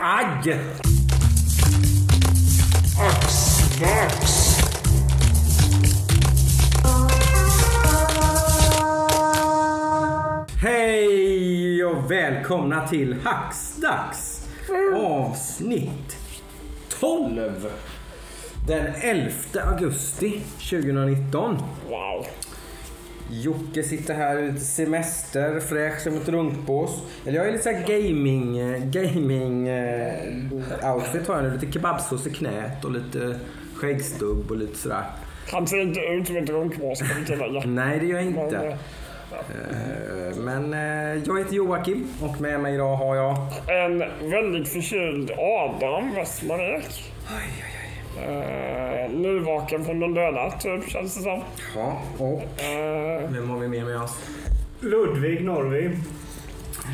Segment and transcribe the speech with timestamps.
[0.00, 0.56] Aj!
[10.62, 14.48] Hej och välkomna till Hacksdags
[14.96, 16.16] avsnitt
[17.00, 17.70] 12.
[18.66, 19.32] Den 11
[19.64, 20.40] augusti
[20.70, 21.56] 2019.
[21.88, 22.26] Wow.
[23.30, 27.02] Jocke sitter här ute semester, fräsch som ett runkbås.
[27.26, 28.56] Eller jag är lite såhär gaming,
[28.90, 31.58] gaming eh, outfit har jag nu.
[31.58, 33.38] Lite kebabsås i knät och lite
[33.74, 35.04] skäggstubb och lite sådär.
[35.52, 37.62] Han ser inte ut som ett runkbås kan vi tillägga.
[37.66, 38.56] Nej det gör jag Men, inte.
[38.56, 38.74] eh,
[39.30, 43.36] Eh, Men eh, jag heter Joakim och med mig idag har jag...
[43.68, 43.98] En
[44.30, 46.84] väldigt förkyld Adam Westmanek.
[47.28, 47.75] Aj, aj, aj.
[48.18, 51.42] Uh, nyvaken från de döda, typ, känns det som.
[51.76, 54.16] Ja, och Eh, vem har vi med med oss?
[54.80, 55.86] Ludvig Norvi.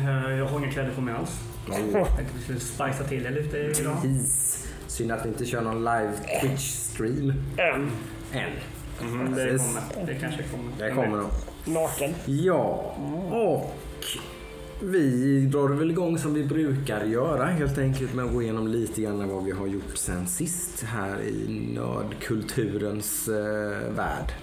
[0.03, 1.39] Eh, Jag har inga kläder på mig alls.
[1.69, 1.75] Oh.
[1.93, 3.97] Jag tänkte vi skulle spicea till det lite idag.
[4.05, 4.67] Is.
[4.87, 6.11] Synd att vi inte kör någon live
[6.41, 7.91] Twitch-stream en.
[8.33, 8.51] än.
[9.01, 9.67] Mm, det Precis.
[9.67, 10.05] kommer.
[10.07, 10.71] Det kanske kommer.
[10.79, 11.29] Det kommer nog.
[11.65, 12.13] Naken.
[12.25, 12.95] Ja,
[13.31, 13.75] och
[14.83, 19.01] vi drar väl igång som vi brukar göra helt enkelt med att gå igenom lite
[19.01, 24.33] grann vad vi har gjort sen sist här i nördkulturens eh, värld.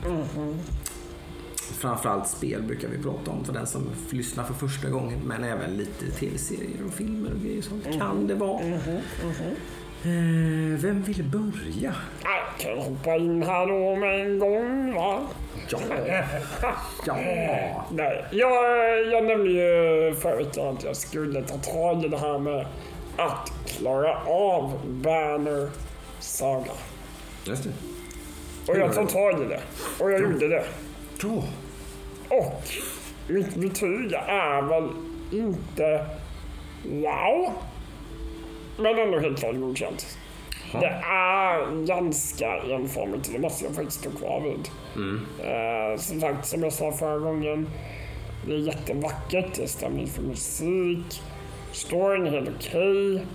[1.56, 5.76] Framförallt spel brukar vi prata om för den som lyssnar för första gången men även
[5.76, 8.60] lite tv-serier och filmer och grejer sånt kan det vara.
[10.02, 11.94] Eh, vem vill börja?
[12.22, 15.20] Jag kan hoppa in här då med en gång, va?
[15.72, 15.78] Ja,
[17.06, 17.84] ja.
[17.90, 22.66] Nej, jag, jag nämnde ju veckan att jag skulle ta tag i det här med
[23.16, 25.70] att klara av Banner
[26.20, 26.72] Saga.
[27.44, 27.70] Just det.
[28.72, 29.60] Och jag tog tag i det.
[30.00, 30.64] Och jag gjorde det.
[31.22, 31.44] Ja.
[32.28, 32.62] Och
[33.28, 34.88] mitt betyg är väl
[35.32, 36.06] inte
[36.84, 37.52] wow.
[38.78, 40.18] Men ändå helt klart godkänt.
[40.72, 44.68] Det är ganska enformigt, det måste jag faktiskt stå kvar vid.
[45.46, 47.68] Eh, som sagt, som jag sa förra gången,
[48.46, 51.22] det är jättevackert, det är stämning för musik,
[51.72, 53.26] storyn är helt okej.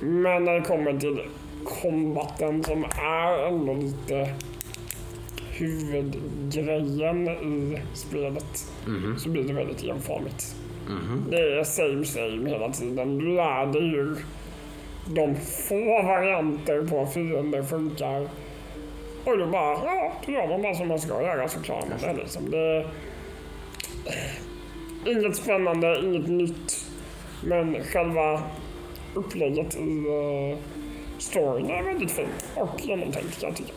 [0.00, 1.20] Men när det kommer till
[1.64, 4.34] kombaten som är ändå lite
[5.50, 8.72] huvudgrejen i spelet
[9.18, 10.56] så blir det väldigt enformigt.
[11.30, 13.18] Det är same same hela tiden.
[13.18, 14.16] Du lär dig hur
[15.14, 18.28] de få varianter på fiender funkar.
[19.24, 21.98] Och då bara, ja, då gör man bara som man ska göra så klarar man
[22.00, 22.50] det liksom.
[22.50, 22.86] Det
[25.06, 26.86] inget spännande, inget nytt.
[27.44, 28.42] Men själva
[29.14, 30.58] upplägget i uh,
[31.18, 33.72] storyn är väldigt fint och genomtänkt kan jag tycka.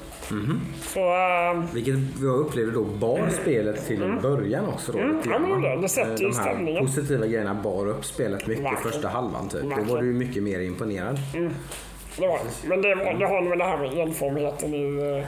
[0.81, 4.91] Så, uh, Vilket jag upplevde då bar spelet till en början också.
[4.91, 6.33] Då, Mm, ja, men det- det sätter ju Eh,
[6.65, 8.91] De här positiva grejerna bar upp spelet mycket Verkligen.
[8.91, 9.61] första halvan typ.
[9.61, 11.19] Då var du ju mycket mer imponerad.
[12.17, 12.39] det var.
[12.67, 14.85] Men det, var, det har med det här med enformigheten i
[15.19, 15.25] uh,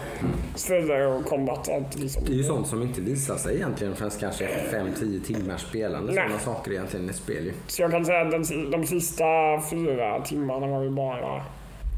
[0.55, 1.69] strider och combat.
[1.69, 5.61] Att liksom, Det är ju sånt som inte visar sig egentligen förrän kanske 5-10 timmars
[5.61, 6.13] spelande.
[6.13, 6.23] Nej.
[6.23, 7.53] Sådana saker egentligen i spel ju.
[7.67, 9.23] Så jag kan säga att den, de sista
[9.72, 11.41] fyra timmarna var ju bara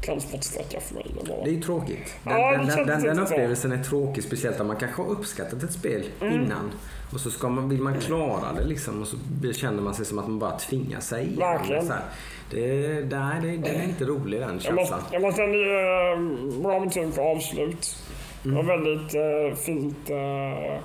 [0.06, 1.06] transportsträcka för mig.
[1.44, 2.14] Det är ju tråkigt.
[2.24, 4.24] Den, Ja, den, den, den, den upplevelsen är tråkig.
[4.24, 6.34] Speciellt om man kanske har uppskattat ett spel Mm.
[6.34, 6.70] innan.
[7.12, 9.02] Och så ska man, vill man klara det liksom.
[9.02, 9.16] Och så
[9.52, 12.02] känner man sig som att man bara tvingar sig igenom det.
[12.50, 14.74] Det, nej, det, den är inte rolig den jag, känslan.
[15.00, 17.96] måste, jag måste ändå ge uh, bra betyg för avslut.
[18.42, 20.10] Det var väldigt uh, fint.
[20.10, 20.78] Uh,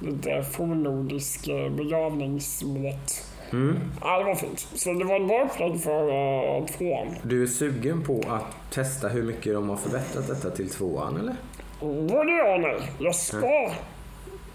[0.00, 1.46] lite fornnordisk
[1.76, 3.24] begravningsmått.
[3.52, 3.80] Mm.
[4.00, 4.58] Ja, det var fint.
[4.74, 6.02] Så det var ett bra upplägg för
[6.60, 7.06] uh, tvåan.
[7.22, 11.36] Du är sugen på att testa hur mycket de har förbättrat detta till tvåan eller?
[12.08, 12.80] Både ja och nej.
[12.98, 13.70] Jag ska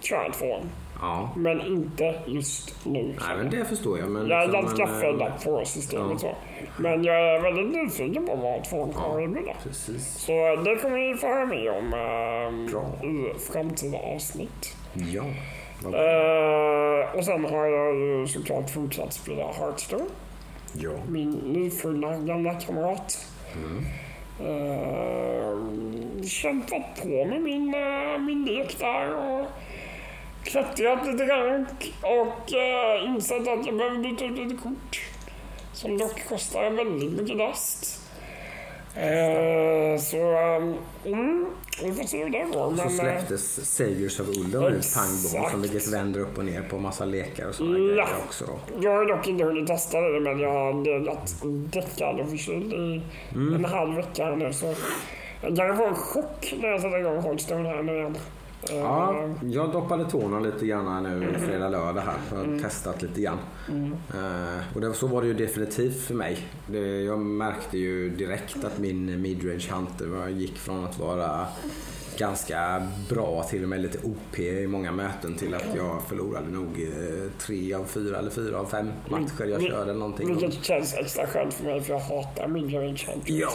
[0.01, 0.69] köra tvåan.
[1.01, 1.29] Ja.
[1.35, 3.03] Men inte just nu.
[3.03, 4.09] Nej men det förstår jag.
[4.09, 6.35] Men Jag är liksom, ganska men, eh, fed up på systemet så.
[6.77, 9.53] Men jag är väldigt nyfiken på vad tvåan kommer att erbjuda.
[9.63, 10.17] Precis.
[10.17, 10.31] Så
[10.65, 13.09] det kommer vi få höra mer om eh, Bra.
[13.09, 14.75] i framtida avsnitt.
[14.93, 15.23] Ja.
[15.85, 20.05] Eh, och sen har jag ju såklart fortsatt spela Hearthstone.
[20.73, 20.91] Ja.
[21.07, 23.27] Min nyfunna gamla kamrat.
[23.55, 23.85] Mm.
[24.41, 29.47] Uh, kämpat på med min, eh, min lek där och
[30.43, 31.67] klättrat lite grann
[32.01, 35.01] och uh, insett att jag behöver byta ut lite kort.
[35.73, 38.00] Som dock kostar väldigt mycket dust.
[38.95, 41.45] Eh, så um, mm,
[41.83, 42.75] vi får se hur det går.
[42.77, 44.95] Så Men, släpptes Saviors of Uldor nu, Exakt.
[45.33, 47.85] Pangball, som vilket vänder upp och ner på massa lekar och sådana Ja.
[47.85, 48.59] grejer också då.
[48.81, 51.35] Jag har dock inte hunnit testa det men jag har legat
[51.73, 53.01] däckad och förkyld i
[53.35, 54.75] en halv vecka nu så
[55.41, 58.17] jag kan få en chock när jag sätter igång Hearthstone här nu igen.
[58.69, 62.17] Ja, jag doppade tårna lite grann nu fredag, lördag här.
[62.31, 63.37] Jag har testat lite grann.
[64.13, 66.47] Eh, och det, så var det ju definitivt för mig.
[66.67, 71.47] Det, jag märkte ju direkt att min midrange hunter gick från att vara
[72.21, 76.81] ganska bra, till och med lite OP i många möten till att jag förlorade nog
[76.81, 80.27] eh, tre av fyra eller fyra av fem matcher jag körde eller någonting.
[80.27, 83.33] Vilket känns extra skönt för mig för jag hatar midrange hunter.
[83.33, 83.51] Ja.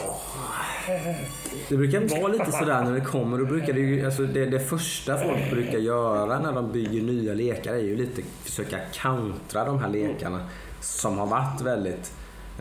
[1.69, 3.37] Det brukar vara lite sådär när det kommer.
[3.37, 7.33] Då brukar det, ju, alltså det, det första folk brukar göra när de bygger nya
[7.33, 10.49] lekar är ju lite försöka countera de här lekarna
[10.81, 12.11] som har varit väldigt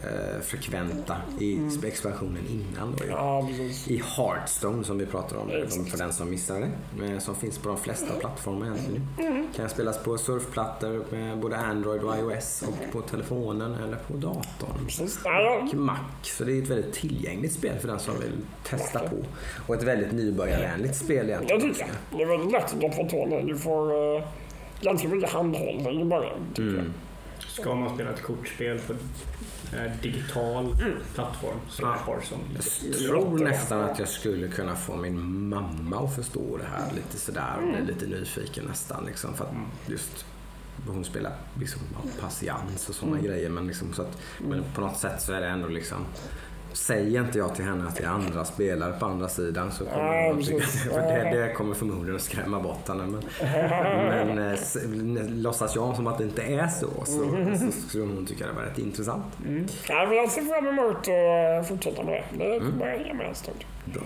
[0.02, 2.94] eh, frekventa i expansionen innan.
[2.98, 3.04] Då.
[3.08, 3.48] Ja.
[3.86, 5.90] I Hearthstone som vi pratar om, Exakt.
[5.90, 7.12] för den som missade det.
[7.12, 9.48] eh, Som finns på de flesta plattformar egentligen.
[9.56, 14.84] Kan spelas på surfplattor med både Android och iOS och på telefonen eller på datorn.
[14.86, 15.18] precis.
[15.24, 15.96] Och Mac.
[16.22, 18.32] Så det är ett väldigt tillgängligt spel för den som vill
[18.64, 19.16] testa på.
[19.66, 21.60] Och ett väldigt nybörjarvänligt spel egentligen.
[21.62, 22.18] tycker jag.
[22.18, 23.40] Det är väldigt lätt att doppa tårna.
[23.40, 24.22] Du får uh,
[24.80, 26.38] ganska mycket handhållning i början.
[26.54, 26.92] tycker Mm.
[27.38, 28.94] Ska man spela ett kortspel på
[29.72, 30.76] eh, digital
[31.14, 36.04] plattform så är Hearthstone lite Jag tror nästan att jag skulle kunna få min mamma
[36.04, 39.04] att förstå det här lite sådär och bli lite nyfiken nästan.
[39.04, 39.52] Liksom, för att
[39.86, 40.26] just
[40.86, 41.80] hon spelar liksom,
[42.20, 43.50] patiens och sådana grejer.
[43.50, 45.98] Men, liksom, så att, men på något sätt så är det ändå liksom
[46.76, 50.14] Säger inte jag till henne att det är andra spelare på andra sidan så kommer
[50.14, 50.82] Ja, hon precis.
[50.92, 53.04] för det, det kommer förmodligen att skrämma bort henne.
[53.06, 53.22] Men,
[54.26, 54.76] men eh, s-
[55.28, 57.36] låtsas jag som att det inte är så så,
[57.72, 59.24] så skulle hon tycka det var rätt intressant.
[59.88, 62.48] Ja, men jag ser fram emot att eh, fortsätta med det.
[62.48, 63.64] Det kommer jag hänga med en stund.
[63.84, 64.02] Bra.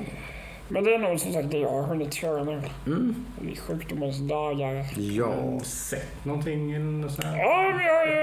[0.68, 2.62] Men det är nog som sagt det jag har hunnit köra nu.
[2.86, 3.14] Mm.
[3.52, 4.84] I sjukdomens dagar.
[4.98, 5.34] Ja.
[5.58, 7.38] Du sett någonting eller här?
[7.38, 8.20] Ja, vi har ju...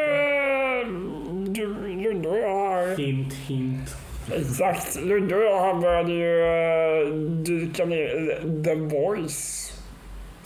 [2.03, 2.97] Lunde och jag har...
[2.97, 3.95] Hint, hint.
[4.33, 4.95] Exakt.
[4.95, 9.73] Lunde och jag har började ju uh, dyka ner i The Voice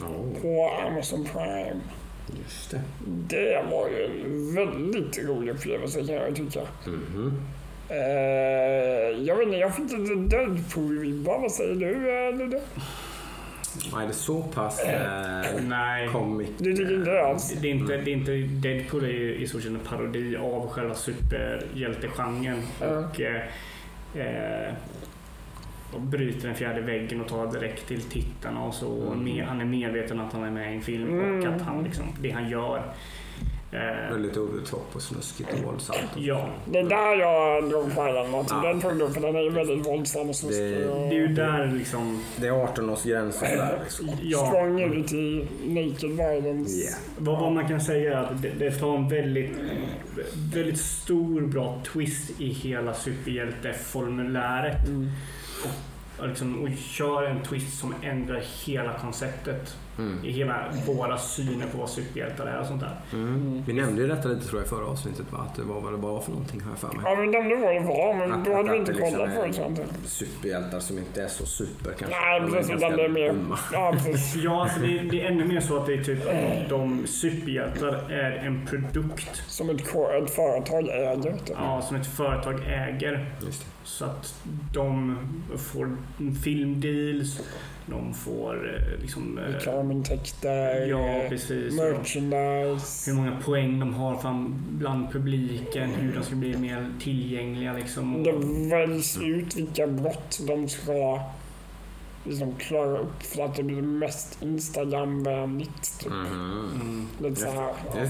[0.01, 1.81] Oh, på Amazon Prime.
[2.43, 2.81] just det.
[3.05, 6.61] Det var ju en väldigt rolig upplevelse kan jag tycka.
[6.87, 7.41] Mhm.
[7.89, 7.97] Eh,
[9.25, 11.41] jag vet inte, jag fick lite Deadpool-vibbar.
[11.41, 12.61] Vad säger du, uh, Ludde?
[13.93, 16.07] Nej, det är så pass eh, Nej.
[16.07, 16.49] comic.
[16.57, 17.53] Du tycker inte det alls?
[17.61, 18.31] Det är inte, det är inte,
[18.67, 22.61] Deadpool är ju i stort sett en parodi av själva superhjältegenren.
[22.81, 22.87] Ja.
[22.87, 23.41] Och, eh,
[24.15, 24.73] eh,
[25.93, 28.63] och bryter den fjärde väggen och tar direkt till tittarna.
[28.63, 31.25] Och så, och med, han är medveten att han är med i en film och
[31.25, 31.55] Mm.
[31.55, 32.83] att han liksom, det han gör.
[33.73, 35.99] Eh, Väldigt top och snuskigt och våldsamt.
[36.15, 38.47] ja, Det är där jag drog åt.
[38.49, 38.61] Ja.
[38.63, 40.77] Den punkten, för den är ju väldigt våldsam och snuskig.
[40.77, 44.09] Det- och det är ju där liksom, Det är 18-årsgräns och sådär liksom.
[44.21, 46.77] ja, Strong nudity, naked violence.
[46.77, 46.93] Yeah.
[47.17, 49.51] Vad, vad man kan säga är att det, det tar en väldigt,
[50.53, 54.87] väldigt stor bra twist i hela superhjälteformuläret.
[54.87, 55.09] Mm.
[56.19, 59.75] Och, liksom, och kör en twist som ändrar hela konceptet.
[59.97, 60.25] Mm.
[60.25, 62.95] I hela våra syner på vad superhjältar är och sånt där.
[63.13, 63.63] Mm.
[63.67, 65.45] Vi nämnde ju detta lite tror jag i förra avsnittet va?
[65.49, 66.97] Att det var vad det var för någonting har jag för mig.
[67.05, 69.41] Ja, men nämnde vad det var, men Att- då hade vi inte liksom kollat på
[69.43, 70.09] är det.
[70.09, 72.17] Superhjältar som inte är så super kanske.
[72.19, 72.75] Nej, De är precis.
[72.75, 73.27] Utan det är mer...
[73.33, 73.59] dumma.
[73.73, 74.35] Ja, precis.
[74.43, 76.19] Ja, alltså det, det är ännu mer så att det är typ
[76.69, 79.81] de superhjältar är en produkt Som ett,
[80.23, 81.31] ett företag äger.
[81.45, 81.55] Typ.
[81.57, 83.25] ja, som ett företag äger.
[83.45, 83.67] Just det.
[83.83, 84.35] Så att
[84.73, 85.17] de
[85.57, 85.97] får
[86.43, 87.41] filmdeals,
[87.91, 89.37] de får eh, liksom...
[89.37, 91.73] eh, Reklamintäkter, Ja, precis.
[91.73, 93.11] merchandise.
[93.11, 94.19] Hur många poäng de har
[94.71, 98.23] bland publiken, hur de ska bli mer tillgängliga liksom.
[98.23, 98.31] Det
[98.75, 101.19] väljs ut vilka brott de ska
[102.23, 105.99] liksom klara upp för att det blir mest Instagram-vänligt.
[105.99, 106.11] Typ.
[106.11, 107.07] Mm.
[107.21, 107.73] Lite så här.
[107.95, 108.07] Ja.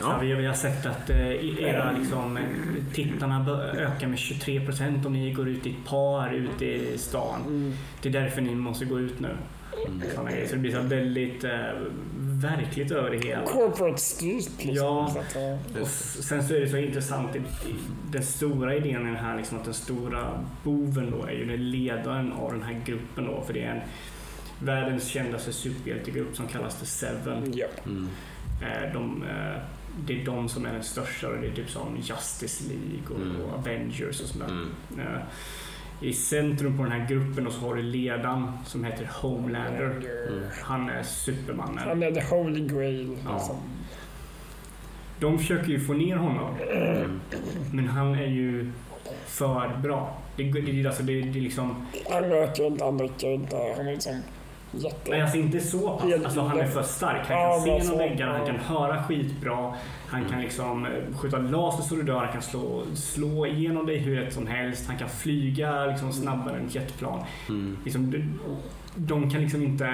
[0.00, 0.36] Ja, Ja.
[0.36, 2.42] vi, har sett att eh, era liksom, eh,
[2.94, 7.40] tittarna ökar med 23 procent om ni går ut i ett par ute i stan.
[7.46, 7.72] Mm.
[8.02, 9.28] Det är därför ni måste gå ut nu.
[10.30, 10.46] Grejer.
[10.46, 11.50] Så det blir så väldigt eh,
[12.18, 13.46] verkligt över det hela.
[13.46, 14.74] Corporate styrt liksom.
[14.74, 15.14] Ja.
[15.34, 15.80] Ja.
[15.80, 17.30] Och sen så är det så intressant,
[18.12, 21.70] den stora idén i den här, liksom, att den stora boven då är ju den
[21.70, 23.80] ledaren av den här gruppen då, för det är en
[24.66, 27.52] världens kändaste superhjältegrupp som kallas The Seven.
[27.54, 27.66] Ja.
[27.86, 28.08] Mm.
[28.62, 29.62] Eh, De, eh,
[30.06, 33.22] det är de som är den största och det är typ som Justice League och,
[33.22, 33.40] Mm.
[33.40, 34.46] och Avengers och sådär.
[34.46, 34.70] Mm.
[34.98, 35.22] Eh,
[36.08, 39.90] I centrum på den här gruppen och så har du ledaren som heter Homelander.
[40.28, 40.44] Mm.
[40.62, 41.88] Han är supermannen.
[41.88, 43.18] Han är the holy grail.
[43.24, 43.34] Ja.
[43.34, 43.56] Liksom.
[45.20, 46.54] De försöker ju få ner honom.
[46.72, 47.20] Mm.
[47.72, 48.72] Men han är ju
[49.26, 50.18] för bra.
[50.36, 51.86] Det, det, alltså, det, det är liksom...
[52.10, 53.56] Han röker inte, han dricker inte.
[53.76, 54.20] Han är liksom
[54.78, 55.10] jätte...
[55.10, 56.12] Nej, alltså inte så pass.
[56.24, 57.16] Alltså, han är för stark.
[57.16, 59.74] Han kan Ja, se men genom väggarna, han kan höra skitbra.
[60.08, 63.98] Han kan liksom eh, skjuta laser så du dör, han kan slå, slå igenom dig
[63.98, 64.86] hur rätt som helst.
[64.86, 67.20] Han kan flyga liksom snabbare än ett jetplan.
[67.48, 67.76] Mm.
[67.84, 68.38] Liksom, de,
[68.94, 69.86] de kan liksom inte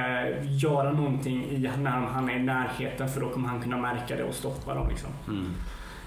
[0.42, 4.24] göra någonting i, när han är i närheten för då kommer han kunna märka det
[4.24, 4.88] och stoppa dem.
[4.88, 5.10] Liksom.
[5.28, 5.50] Mm.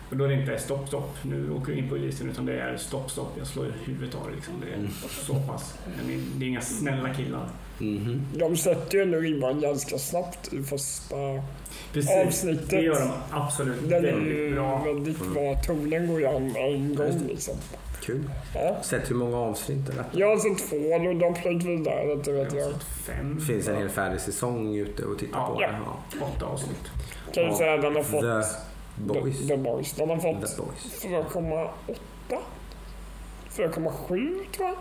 [0.10, 2.60] Och då är det inte stopp, stopp, nu åker du in på isen utan det
[2.60, 4.36] är stopp, stopp, jag slår i huvudet av dig.
[4.36, 4.54] Liksom.
[4.66, 4.92] Det är Mm.
[5.10, 5.74] så pass.
[6.08, 7.50] Det är- Det är inga snälla killar.
[7.80, 8.22] Mhm.
[8.34, 11.16] De sätter ju ändå ribban ganska snabbt i första
[11.94, 12.70] Precis, avsnittet.
[12.70, 14.84] det gör de absolut Den är väldigt ju bra.
[14.84, 15.56] väldigt bra.
[15.56, 17.54] Tonen går ju an en gång liksom.
[18.02, 18.24] Kul.
[18.56, 18.78] Ja.
[18.84, 20.06] Sett hur många avsnitt är det?
[20.20, 23.36] Jag har sett två och de har plöjt vidare, det vet Jag sett fem.
[23.40, 25.62] Det finns en hel färdig säsong ute och titta Ja, på.
[25.62, 25.70] ja.
[26.20, 26.26] Ja.
[26.26, 26.86] Åtta avsnitt.
[27.34, 27.58] Kan ju Ja.
[27.58, 28.22] säga att den har fått...
[28.22, 29.40] The Boys.
[29.40, 29.94] The, The Boys.
[29.94, 31.04] Den har fått The Boys.
[31.04, 31.70] 4,8?
[33.52, 34.76] 4,7 tror jag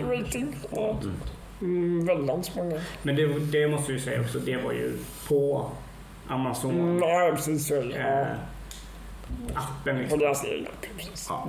[0.00, 0.56] i rating.
[0.70, 0.90] Ja.
[1.02, 1.12] Mm.
[1.60, 2.80] Mm, väldigt många.
[3.02, 4.98] Men det, det måste jag ju säga också, det var ju
[5.28, 5.70] på
[6.28, 6.74] Amazon.
[6.74, 7.70] Mm, ja, precis.
[7.70, 7.76] Ja.
[7.76, 8.26] eh,
[9.54, 10.18] appen På liksom.
[10.18, 10.68] deras egna.
[10.96, 11.26] Precis.
[11.28, 11.48] Ja.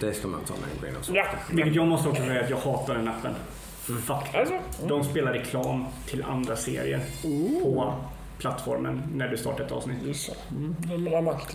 [0.00, 1.16] Det ska man ta med en grain of salt.
[1.18, 1.24] Ja.
[1.50, 3.34] Vilket jag måste också säga att jag hatar den appen.
[3.82, 4.34] Fuck.
[4.34, 4.54] Alltså,
[4.86, 7.00] De spelar reklam till andra serier
[7.62, 7.94] på
[8.38, 9.96] plattformen när du startar ett avsnitt.
[10.06, 10.32] Just så.
[10.50, 10.76] Mm.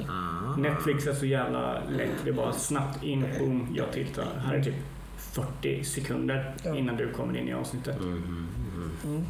[0.09, 0.55] Ah.
[0.57, 2.09] Netflix är så jävla lätt.
[2.23, 4.25] Det är bara snabbt in, boom, jag tittar.
[4.45, 4.75] Här är typ
[5.17, 6.75] 40 sekunder Ja.
[6.75, 7.99] innan du kommer in i avsnittet.
[8.01, 8.89] Mhm, mhm.
[9.05, 9.23] Mm.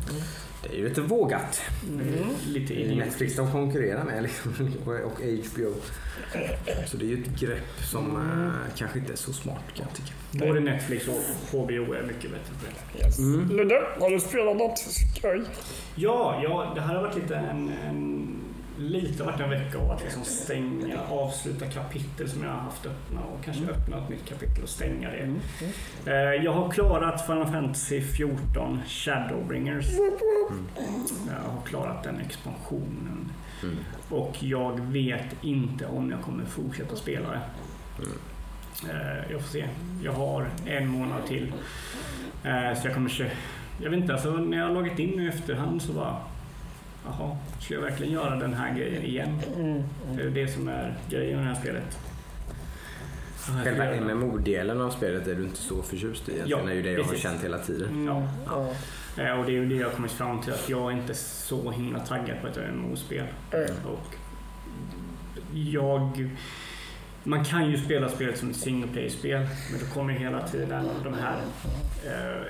[0.64, 1.62] Det är ju lite vågat.
[2.00, 2.98] Är Lite Det är idiot.
[2.98, 4.54] Netflix de konkurrerar med liksom,
[4.86, 5.74] och HBO.
[6.88, 9.96] Så det är ju ett grepp som eh, kanske inte är så smart kan jag
[9.96, 10.46] tycka.
[10.48, 12.66] Både Netflix och HBO är mycket bättre på
[12.98, 13.06] det.
[13.06, 13.20] Yes.
[13.20, 13.50] Mm.
[13.58, 15.44] Ludde, har du spelat något skoj?
[15.96, 18.30] Ja, ja, det här har varit lite en, en
[18.78, 23.20] lite varit en vecka av att liksom stänga, avsluta kapitel som jag har haft öppna
[23.22, 25.18] och kanske öppna ett nytt kapitel och stänga det.
[25.18, 25.40] Mm.
[26.06, 29.86] Eh, Jag har klarat Final Fantasy 14 Shadowbringers.
[31.28, 33.32] Jag har klarat den expansionen.
[33.64, 33.76] Mm.
[34.10, 37.40] Och jag vet inte om jag kommer fortsätta spela det.
[38.90, 39.66] Eh, Jag får se.
[40.04, 41.54] Jag har en månad till.
[42.44, 43.30] Eh, Så jag kommer kö-
[43.82, 46.18] Jag vet inte, alltså när jag har loggat in nu i efterhand så bara...
[47.06, 49.40] Jaha, ska jag verkligen göra den här grejen igen?
[49.58, 49.84] Mm.
[50.16, 51.98] Det är det som är grejen med det här spelet.
[53.64, 56.60] Själva MMO-delen av spelet är du inte så förtjust i egentligen.
[56.60, 57.90] Ja, det är ju det jag har känt hela tiden.
[57.90, 58.06] Mm.
[58.08, 58.28] Ja.
[59.18, 59.24] Ja.
[59.24, 61.14] Eh, Och det är ju det jag har kommit fram till att jag är inte
[61.14, 63.26] så himla taggad på ett MMO-spel.
[63.52, 63.66] Mm.
[63.86, 64.16] Och
[65.54, 66.30] jag...
[67.24, 71.14] Man kan ju spela spelet som ett single player-spel, men då kommer hela tiden de
[71.14, 71.38] här
[72.06, 72.42] eh,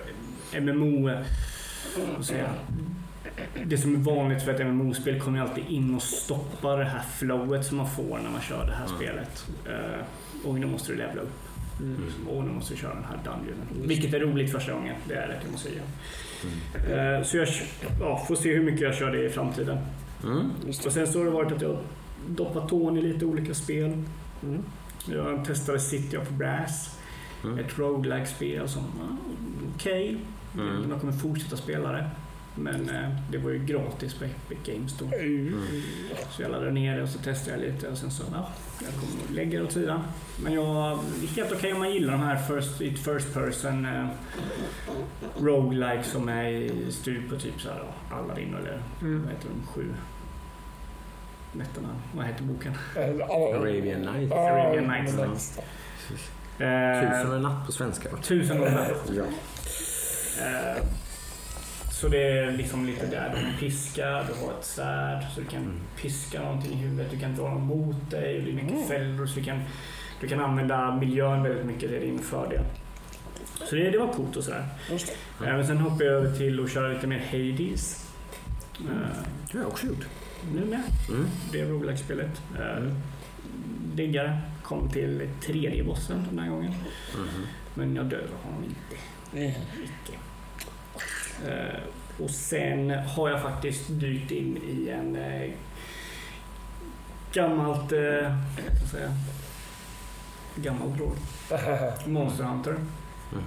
[0.61, 1.09] MMO...
[1.09, 2.49] Jag?
[3.65, 7.01] Det som är vanligt för ett MMO-spel kommer ju alltid in och stoppa det här
[7.17, 8.97] flowet som man får när man kör det här Mm.
[8.97, 9.47] spelet.
[9.69, 11.39] Eh, och nu måste du levla upp.
[11.79, 12.01] Mm.
[12.29, 13.87] Och nu måste du köra den här dungeonen.
[13.87, 15.81] Vilket är roligt första gången, det är det kan man säga.
[16.43, 17.15] Mm.
[17.17, 17.47] Eh, Så jag
[17.99, 19.77] ja, får se hur mycket jag kör det i framtiden.
[20.23, 20.51] Mm.
[20.67, 21.77] Och sen så har det varit att jag
[22.27, 24.03] doppat tån i lite olika spel.
[24.43, 24.63] Mm.
[25.11, 26.99] Jag testade City of Brass,
[27.43, 27.59] Mm.
[27.59, 28.83] ett roguelike spel som
[29.75, 30.17] okej.
[30.53, 30.89] Mm.
[30.89, 32.09] Jag kommer fortsätta spela det.
[32.55, 35.05] Men eh, det var ju gratis på Epic Games då.
[35.05, 35.61] Mm.
[36.31, 38.49] Så jag laddade ner det och så testade jag lite och sen så, ja,
[38.85, 40.01] jag kommer nog lägga det åt sidan.
[40.43, 44.07] Men jag, det är helt okej om man gillar de här first, first person eh,
[45.41, 49.21] roguelike som är i styr på typ så här, ja, Aladdin eller Mm.
[49.23, 49.85] vad heter de, sju
[51.53, 51.89] nätterna.
[52.15, 52.73] Vad heter boken?
[52.95, 53.29] Eh.
[53.29, 54.29] Arabian Night.
[54.31, 55.57] Ja, Arabian Nights.
[56.59, 58.09] Eh, Tusen och en natt på svenska.
[58.17, 59.11] Tusen och en natt.
[60.41, 60.83] Eh,
[61.91, 63.31] Så det är liksom lite där.
[63.35, 65.79] Du en piska, du har ett svärd så du kan Mm.
[66.01, 67.11] piska någonting i huvudet.
[67.11, 68.87] Du kan dra dem mot dig och det är mycket Mm.
[68.87, 69.61] fällor så du kan,
[70.21, 72.63] du kan använda miljön väldigt mycket till din fördel.
[73.69, 74.65] Så det, det var coolt och sådär.
[74.91, 74.97] Eh,
[75.39, 78.05] Men sen hoppade jag över till att köra lite mer Hades.
[78.79, 78.85] Eh,
[79.51, 80.07] Det har jag också gjort.
[80.53, 80.81] Nu med.
[81.09, 81.27] Mm.
[81.51, 82.41] Det roguelike-spelet.
[82.59, 82.93] Eh, Mm.
[83.95, 84.37] Diggare.
[84.63, 86.71] Kom till tredje bossen den här gången.
[87.17, 87.27] Mhm.
[87.73, 89.01] Men jag dödade honom inte.
[89.37, 89.51] Mm.
[89.83, 90.17] Icke.
[91.47, 91.79] Eh,
[92.23, 95.51] och sen har jag faktiskt dykt in i en eh,
[97.33, 99.11] gammalt, eh, vad ska jag säga,
[100.55, 101.17] gammalt roll.
[102.05, 102.75] Monster Hunter.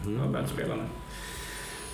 [0.06, 0.82] Jag har börjat spela nu.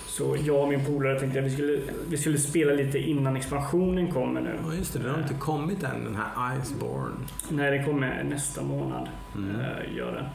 [0.07, 4.11] Så jag och min polare tänkte att vi skulle, vi skulle spela lite innan expansionen
[4.11, 4.59] kommer nu.
[4.67, 4.99] Ja, just det.
[4.99, 7.15] Den har inte kommit än, den här Iceborne.
[7.49, 9.09] Nej, det kommer nästa månad.
[9.35, 9.59] Mm.
[9.59, 10.25] eh, gör den.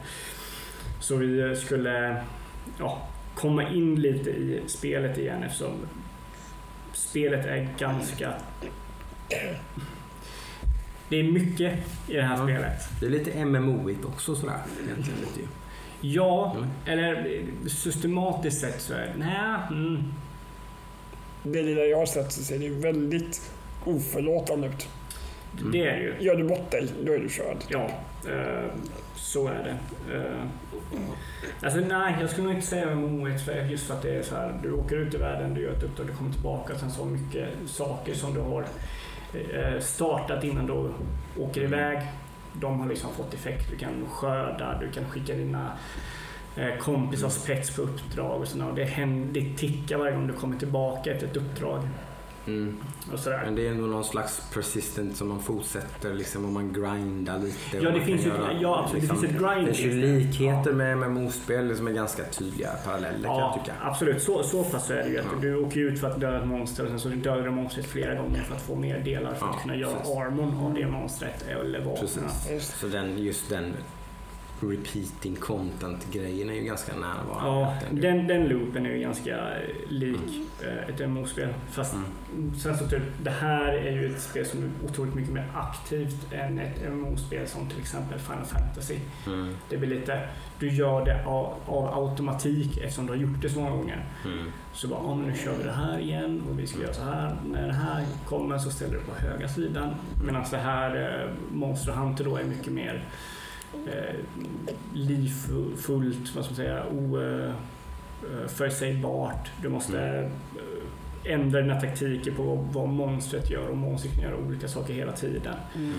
[0.99, 2.23] Så vi skulle
[2.79, 3.07] ja,
[3.39, 5.73] komma in lite i spelet igen eftersom
[6.93, 8.33] spelet är ganska...
[11.09, 11.73] Det är mycket
[12.07, 12.43] i det här Ja.
[12.43, 12.81] spelet.
[12.99, 14.61] Det är lite MMO-igt också sådär.
[14.85, 15.47] Egentligen lite ju.
[16.01, 16.69] Ja, Mm.
[16.85, 19.13] eller systematiskt sett så är det...
[19.17, 20.03] Nej, mm,
[21.43, 23.51] det lilla jag har sett så ser det väldigt
[23.85, 24.87] oförlåtande ut.
[25.51, 26.15] Det är ju.
[26.19, 27.57] Gör du bort dig, då är du körd.
[27.67, 27.89] Ja,
[28.29, 28.71] eh,
[29.15, 30.15] så är det.
[30.15, 30.43] Eh,
[31.61, 34.35] alltså nej, jag skulle nog inte säga MMO1 för just för att det är så
[34.35, 37.05] här, du åker ut i världen, du gör ett uppdrag, du kommer tillbaka, sen så
[37.05, 38.65] mycket saker som du har
[39.33, 40.91] eh, startat innan du
[41.43, 41.99] åker iväg.
[42.53, 43.69] De har liksom fått effekt.
[43.71, 45.71] Du kan skörda, du kan skicka dina
[46.55, 48.69] eh, kompisars pets på uppdrag och sådär.
[48.69, 51.83] Och det, händer, det tickar varje gång du kommer tillbaka efter ett uppdrag.
[52.49, 52.77] Mm.
[53.13, 53.41] Och sådär.
[53.45, 57.77] Men det är ändå någon slags persistent som man fortsätter liksom och man grindar lite.
[57.81, 59.01] Ja, det finns ju- göra, ja, absolut.
[59.03, 60.75] Det finns ett grind Det finns ju likheter Ja.
[60.75, 63.73] med MMO-spel som är ganska tydliga paralleller kan jag Ja, tycka.
[63.81, 64.21] absolut.
[64.23, 65.19] Så, så pass är det ju.
[65.19, 65.39] Att Ja.
[65.41, 68.15] Du åker ut för att döda ett monster och sen så dödar du monstret flera
[68.15, 70.15] gånger för att få mer delar för att Ja, kunna göra precis.
[70.17, 72.29] armon av det monstret eller vapnen.
[72.59, 73.73] Så den, just den
[74.61, 77.49] repeating content-grejen är ju ganska närvarande.
[77.49, 81.53] Ja, Den- den, loopen är ju ganska eh, lik eh, ett MMO-spel.
[81.71, 82.53] Fast Mm.
[82.59, 86.33] sen så typ, det här är ju ett spel som är otroligt mycket mer aktivt
[86.33, 88.95] än ett MMO-spel som till exempel Final Fantasy.
[89.27, 89.55] Mm.
[89.69, 90.21] Det blir lite,
[90.59, 94.05] du gör det av, av automatik eftersom du har gjort det så många gånger.
[94.25, 94.45] Mm.
[94.73, 97.35] Så bara, men nu kör vi det här igen och vi ska göra så här.
[97.45, 99.89] När det här kommer så ställer du på höga sidan.
[100.25, 103.03] Medan det här eh, Monster Hunter då är mycket mer
[103.87, 104.15] eh,
[104.93, 107.53] livfullt, vad ska man säga, o, eh.
[109.61, 110.31] Du måste Mm.
[111.25, 115.11] eh, ändra dina taktiker på vad, monstret gör och monstret kan göra olika saker hela
[115.11, 115.55] tiden.
[115.75, 115.93] Mm.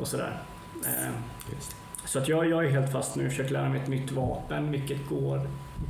[0.00, 0.42] Och sådär.
[0.86, 1.10] Eh,
[1.54, 1.76] Just.
[2.04, 4.70] så att jag, jag är helt fast nu och försöker lära mig ett nytt vapen,
[4.72, 5.40] vilket går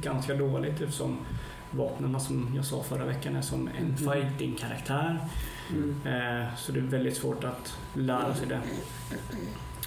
[0.02, 1.18] ganska dåligt eftersom
[1.70, 5.18] vapnen som jag sa förra veckan är som en fighting-karaktär.
[5.70, 5.96] Mm.
[6.06, 8.60] Eh, så det är väldigt svårt att lära sig det.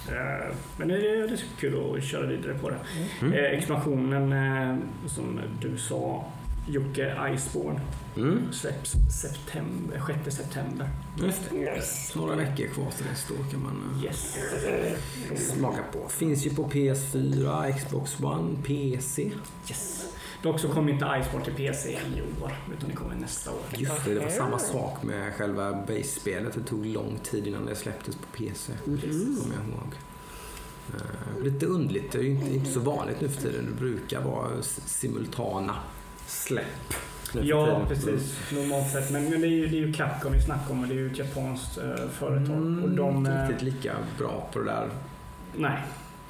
[0.08, 2.78] Eh, men det, det är kul att köra vidare på det.
[3.20, 3.32] Mm.
[3.32, 4.76] Eh, expansionen eh,
[5.08, 6.24] som du sa,
[6.68, 7.80] Jocke Iceborne,
[8.16, 8.52] Mm.
[8.52, 8.92] släpps
[9.22, 10.88] september, 6 september.
[11.22, 11.52] Just.
[11.52, 12.14] Yes.
[12.16, 14.36] Några veckor kvar till nästa år kan man Yes.
[15.58, 16.08] smaka på.
[16.08, 19.22] Finns ju på PS4, Xbox One, PC.
[19.68, 20.04] yes.
[20.42, 23.60] Dock så kommer inte Iceborne till PC i år, utan det kommer nästa år.
[23.76, 26.54] Just det, det var samma sak med själva base-spelet.
[26.54, 28.72] Det tog lång tid innan det släpptes på PC.
[28.86, 29.00] Mm.
[29.40, 29.94] Kommer jag ihåg.
[30.94, 32.12] Eh, lite underligt.
[32.12, 33.66] Det är ju inte, inte så vanligt nu för tiden.
[33.66, 35.74] Det brukar vara simultana
[36.26, 36.94] släpp.
[37.42, 37.88] Ja, tiden.
[37.88, 38.52] precis.
[38.52, 39.10] Normalt sett.
[39.10, 40.98] Men, men det, är ju, det är ju Capcom vi snackar om och det är
[40.98, 42.56] ju ett japanskt eh, företag.
[42.56, 44.90] Mm, och de, inte eh, riktigt lika bra på det där.
[45.56, 45.82] nej.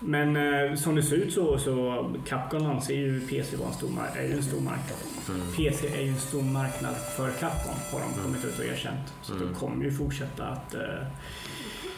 [0.04, 3.90] Men eh, som det ser ut så, så Capcom anser ju PC vara en stor,
[4.16, 4.98] är ju en stor marknad.
[5.28, 5.52] Mm.
[5.56, 9.12] PC är ju en stor marknad för Capcom har de kommit ut och erkänt.
[9.22, 9.48] Så Mm.
[9.48, 10.80] de kommer ju fortsätta att eh,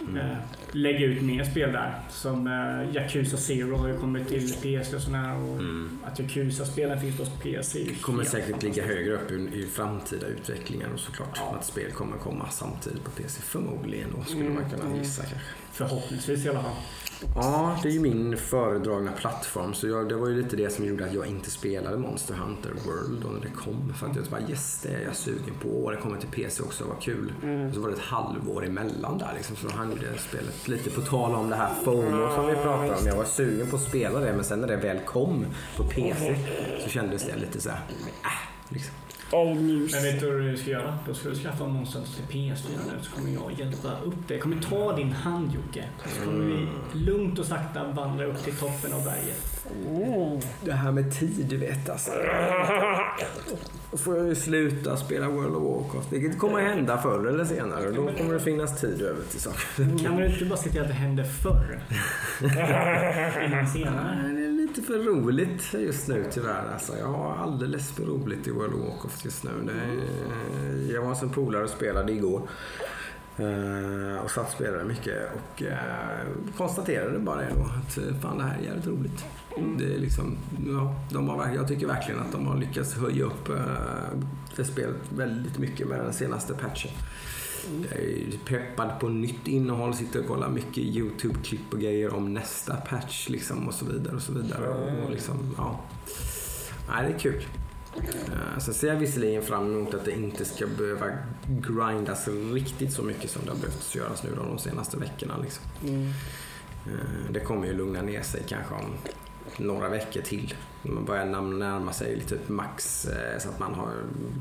[0.09, 0.17] Mm.
[0.17, 0.37] eh,
[0.73, 1.95] lägga ut mer spel där.
[2.11, 5.35] Som eh, Yakuza Zero har ju kommit till PC och sådär.
[5.37, 5.99] Och Mm.
[6.05, 10.89] Att Yakuza-spelen finns på PC ju kommer säkert ligga högre upp i, i framtida utvecklingar
[10.95, 11.29] och såklart.
[11.37, 11.57] Ja.
[11.59, 13.43] Att spel kommer komma samtidigt på PC.
[13.43, 15.49] Förmodligen då skulle man kunna gissa kanske.
[15.73, 16.73] Förhoppningsvis i alla fall.
[17.35, 19.75] Ja, det är ju min föredragna plattform.
[19.75, 22.73] Så jag, det var ju lite det som gjorde att jag inte spelade Monster Hunter
[22.87, 23.95] World då när det kom.
[23.95, 25.69] För att jag bara yes, det är jag sugen på.
[25.69, 27.33] Och det kommer till PC också, vad kul.
[27.69, 29.57] Och så var det ett halvår emellan där liksom.
[29.57, 30.69] Så då hann ju det spelet.
[30.69, 33.07] Lite på tal om det här FOMO som vi pratade om.
[33.07, 36.37] Jag var sugen på att spela det men sen när det väl kom på PC
[36.85, 37.81] så kändes det lite så här,
[38.23, 38.29] äh,
[38.69, 38.95] liksom.
[39.35, 39.93] All news.
[39.93, 40.99] Men vet du vad du ska göra?
[41.07, 44.37] Då ska du skaffa Monster till PS4 nu så kommer jag hjälpa upp dig.
[44.37, 45.85] Jag kommer ta din hand Jocke.
[46.07, 46.67] Så kommer vi
[46.99, 49.55] lugnt och sakta vandra upp till toppen av berget.
[50.65, 52.11] Det här med tid, du vet alltså.
[53.91, 56.11] Då får jag ju sluta spela World of Warcraft.
[56.11, 57.91] Det kommer att hända förr eller senare.
[57.91, 59.99] Då kommer det finnas tid över till saker.
[60.05, 61.81] Kan du inte bara se till att det händer förr?
[63.47, 64.44] Innan senare.
[64.75, 66.73] Lite för roligt just nu tyvärr.
[66.73, 69.51] Alltså, jag har alldeles för roligt i World of Warcraft just nu.
[69.67, 69.97] Det är,
[70.87, 72.49] eh, jag var hos en polare och spelade igår.
[73.37, 78.45] Eh, och satt och spelade mycket och eh, konstaterade bara det då att fan det
[78.45, 79.25] här är jävligt roligt.
[79.79, 83.51] Det är liksom, ja, de har, jag tycker verkligen att de har lyckats höja upp
[84.57, 86.91] det spelet väldigt mycket med den senaste patchen.
[87.93, 93.29] Är peppad på nytt innehåll, sitter och kollar mycket YouTube-klipp och grejer om nästa patch
[93.29, 94.69] liksom och så vidare och så vidare.
[94.69, 95.81] Och liksom, ja.
[96.89, 97.47] Nej, det är kul.
[97.97, 101.07] Uh, sen ser jag visserligen fram emot att det inte ska behöva
[101.47, 105.35] grindas riktigt så mycket som det har behövt göras nu då, de senaste veckorna.
[105.43, 105.65] Liksom.
[105.87, 106.09] Mm.
[106.87, 108.91] Eh, Det kommer ju lugna ner sig kanske om
[109.57, 110.55] några veckor till.
[110.85, 113.93] Man börjar närma sig lite typ max eh, så att man har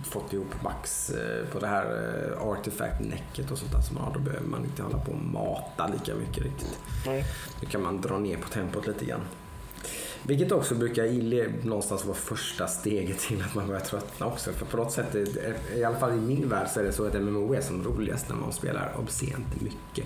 [0.05, 4.13] fått ihop max eh, på det här eh, artifact-näcket och sånt där som man har.
[4.13, 6.79] Då behöver man inte hålla på och mata lika mycket riktigt.
[7.05, 7.25] Nej.
[7.61, 9.21] Nu kan man dra ner på tempot lite grann.
[10.25, 14.51] Vilket också brukar någonstans vara första steget till att man börjar tröttna också.
[14.51, 15.15] För på något sätt,
[15.75, 18.29] i alla fall i min värld, så är det så att MMO är som roligast
[18.29, 20.05] när man spelar obscent mycket.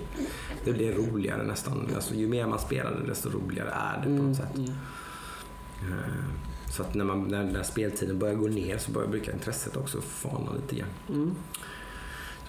[0.64, 1.88] Det blir roligare nästan.
[1.94, 4.58] Alltså, ju mer man spelar det, desto roligare är det på något sätt.
[4.58, 4.74] Eh,
[6.70, 10.00] Så att när, man, när, när speltiden börjar gå ner så börjar, brukar intresset också
[10.00, 10.88] fana lite grann.
[11.08, 11.34] Mm.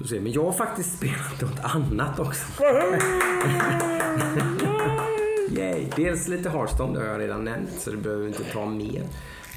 [0.06, 0.16] Så.
[0.16, 2.46] Men jag har faktiskt spelat något annat också.
[5.52, 5.86] Yay.
[5.96, 9.04] Dels lite Hearthstone, det har jag redan nämnt så det behöver vi inte ta mer.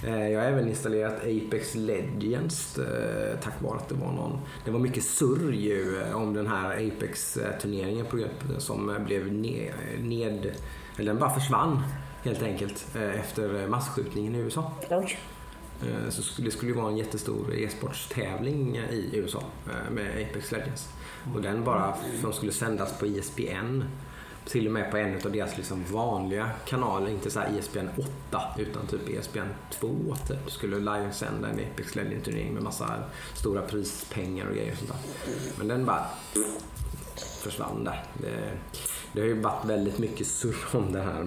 [0.05, 4.41] Eh, Jag har även installerat Apex Legends eh, tack vare att det var någon...
[4.65, 8.07] Det var mycket surr ju eh, om den här Apex-turneringen
[8.59, 10.53] som eh, blev ned, ned...
[10.97, 11.83] Eller den bara försvann
[12.23, 14.73] helt enkelt eh, efter masskjutningen i USA.
[14.91, 15.19] Oj.
[15.83, 20.89] Eh, Så det skulle ju vara en jättestor e-sportstävling i USA eh, med Apex Legends.
[21.35, 23.83] Och den bara, som skulle sändas på E ISBN.
[24.47, 27.89] Till och med på en av deras liksom vanliga kanaler, inte så här ISBN
[28.31, 29.49] 8 utan typ ISBN
[29.81, 30.51] 2 typ.
[30.51, 33.03] Skulle livesända en Apex Legends turnering med massa
[33.35, 35.33] stora prispengar och grejer och sånt där.
[35.59, 36.07] Men den bara
[37.21, 38.05] försvann där.
[38.15, 38.51] Det,
[39.13, 41.25] det har ju varit väldigt mycket surr om det här.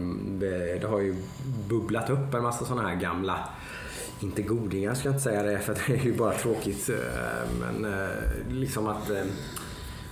[0.82, 1.16] Det har ju
[1.70, 3.50] bubblat upp en massa sådana här gamla
[4.20, 6.90] inte godingar ska jag inte säga det för det är ju bara tråkigt.
[6.90, 6.96] Eh,
[7.60, 8.10] men eh,
[8.50, 9.24] liksom att eh,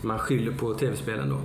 [0.01, 1.39] man skyller på tv-spelen då.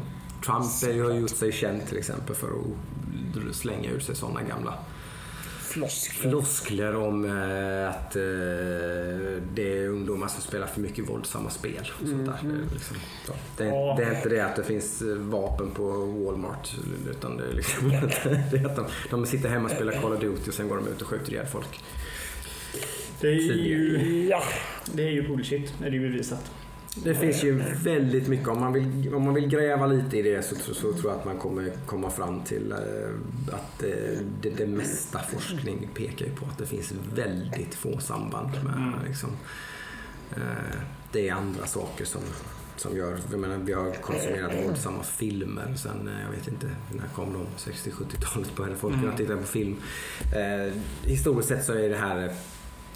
[0.44, 4.42] Trump har ju- har gjort sig känd till exempel för att slänga ur sig sådana
[4.42, 4.74] gamla
[5.68, 6.30] Floskler.
[6.30, 8.22] floskler om eh, att eh,
[9.54, 11.90] det är ungdomar som spelar för mycket våldsamma spel.
[12.02, 12.38] Och sånt där.
[12.42, 13.32] Det, är liksom, så.
[13.56, 13.94] Det, är, Ja.
[13.98, 16.70] det är inte det att det finns eh, vapen på Walmart
[17.10, 17.88] utan det är, liksom,
[18.50, 20.76] det är att de, de sitter hemma och spelar Call of Duty och sen går
[20.76, 21.80] de ut och skjuter ihjäl folk.
[23.20, 24.42] Det är ju, Ja.
[24.92, 26.50] det är ju bullshit, är det ju bevisat.
[27.04, 28.48] Det finns ju väldigt mycket.
[28.48, 31.18] Om man vill, om man vill gräva lite i det så, så, så tror jag
[31.18, 32.78] att man kommer komma fram till eh,
[33.54, 38.50] att eh, det, det mesta forskning pekar ju på att det finns väldigt få samband
[38.64, 38.94] med Mm.
[39.08, 39.30] liksom,
[40.36, 40.42] eh,
[41.12, 42.20] det är andra saker som,
[42.76, 47.32] som gör, jag menar, vi har konsumerat våldsamma filmer sen, jag vet inte, när kom
[47.32, 47.70] de?
[47.70, 49.16] 60-70-talet började folk kunna Mm.
[49.16, 49.76] titta på film.
[50.36, 52.32] Eh, historiskt sett så är det här,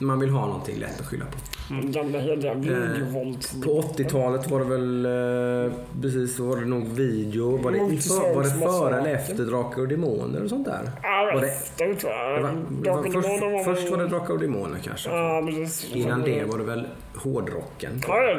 [0.06, 1.38] man vill ha någonting lätt att skylla på.
[1.68, 3.46] Den gamla heliga videovåld.
[3.64, 5.06] På 80-talet var det väl
[5.66, 7.56] eh, precis så var det nog video.
[7.56, 10.90] Var det, för, var det före eller efter Drakar och Demoner och sånt där?
[11.02, 13.12] Ja, Var det- efter tror jag.
[13.12, 15.10] Först, först var det Drakar och Demoner kanske.
[15.10, 15.94] Ja, precis.
[15.94, 18.02] Innan det var det väl hårdrocken.
[18.08, 18.34] Ja,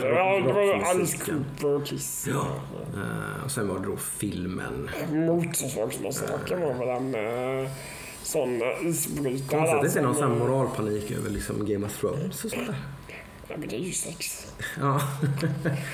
[0.45, 1.17] det var ju Alice.
[1.25, 2.27] Cooper och Kiss.
[2.33, 2.45] Ja.
[2.93, 4.89] Eh, och sen var det då filmen.
[5.11, 7.67] Motorsågsmassakern var väl en
[8.23, 9.59] eh, sån eh, isbrytare.
[9.59, 12.51] Konstigt att det inte är någon sån eh, moralpanik över liksom Game of Thrones och
[12.51, 12.75] sånt där.
[13.47, 14.47] Ja, men det är ju sex.
[14.79, 15.01] Ja.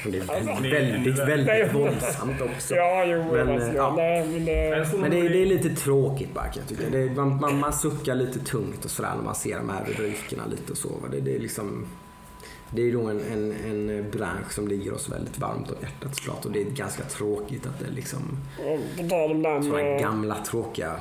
[0.06, 2.76] Det är väldigt, Det är väldigt, ännu väldigt våldsamt också.
[2.76, 3.94] Ja, jo, Men, men, alltså, eh, ja.
[3.96, 4.88] nej, men det...
[5.00, 6.90] Man det är, det är lite tråkigt bara jag tycka.
[6.92, 9.86] Det är, man, man, man suckar lite tungt och sådär när man ser de här
[9.86, 10.90] rubrikerna lite och så.
[11.12, 11.86] Det, det är liksom...
[12.72, 16.16] Det är ju då en, en, en bransch som ligger oss väldigt varmt om hjärtat
[16.16, 16.46] såklart.
[16.46, 18.22] Och det är ganska tråkigt att det liksom...
[18.98, 19.64] På tal om den...
[19.64, 20.96] Sådana eh, gamla tråkiga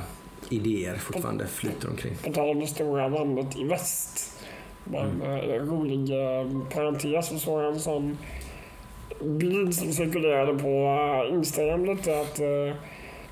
[0.53, 2.15] idéer fortfarande flyter omkring.
[2.25, 4.41] På tal om det stora landet i väst.
[4.85, 5.51] Men Mm.
[5.51, 8.19] en rolig eh, parentes så såg en sån
[9.21, 12.77] bild som cirkulerade på eh, Instagram lite att eh,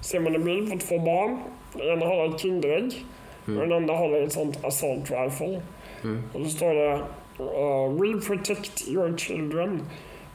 [0.01, 1.39] ser man en bild på två barn.
[1.73, 3.05] Den ena håller ett Kinderägg
[3.45, 5.61] och den andra håller ett sånt assault rifle.
[6.05, 6.23] Mm.
[6.33, 6.95] Och så står det
[7.41, 9.83] uh, We protect your children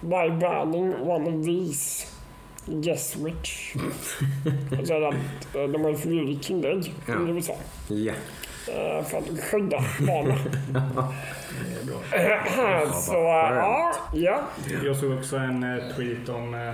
[0.01, 2.07] by banning one of these.
[2.65, 3.75] Guess which.
[4.77, 5.15] alltså att
[5.53, 7.13] de har förbjudit Kinderägg Ja.
[7.13, 7.55] i USA.
[7.87, 8.13] Ja.
[8.67, 10.37] Eh, för att skydda barnen.
[12.13, 14.41] Eh, Så ja, ja.
[14.83, 16.73] Jag såg också en eh, tweet om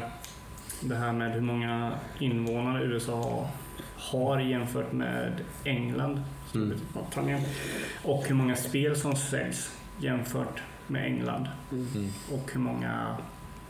[0.81, 3.49] det här med hur många invånare USA
[3.97, 6.23] har, jämfört med England,
[6.55, 6.73] Mm.
[6.91, 7.41] Storbritannien.
[8.03, 11.47] Och hur många spel som säljs jämfört med England.
[11.71, 12.09] Mm.
[12.33, 13.17] Och hur många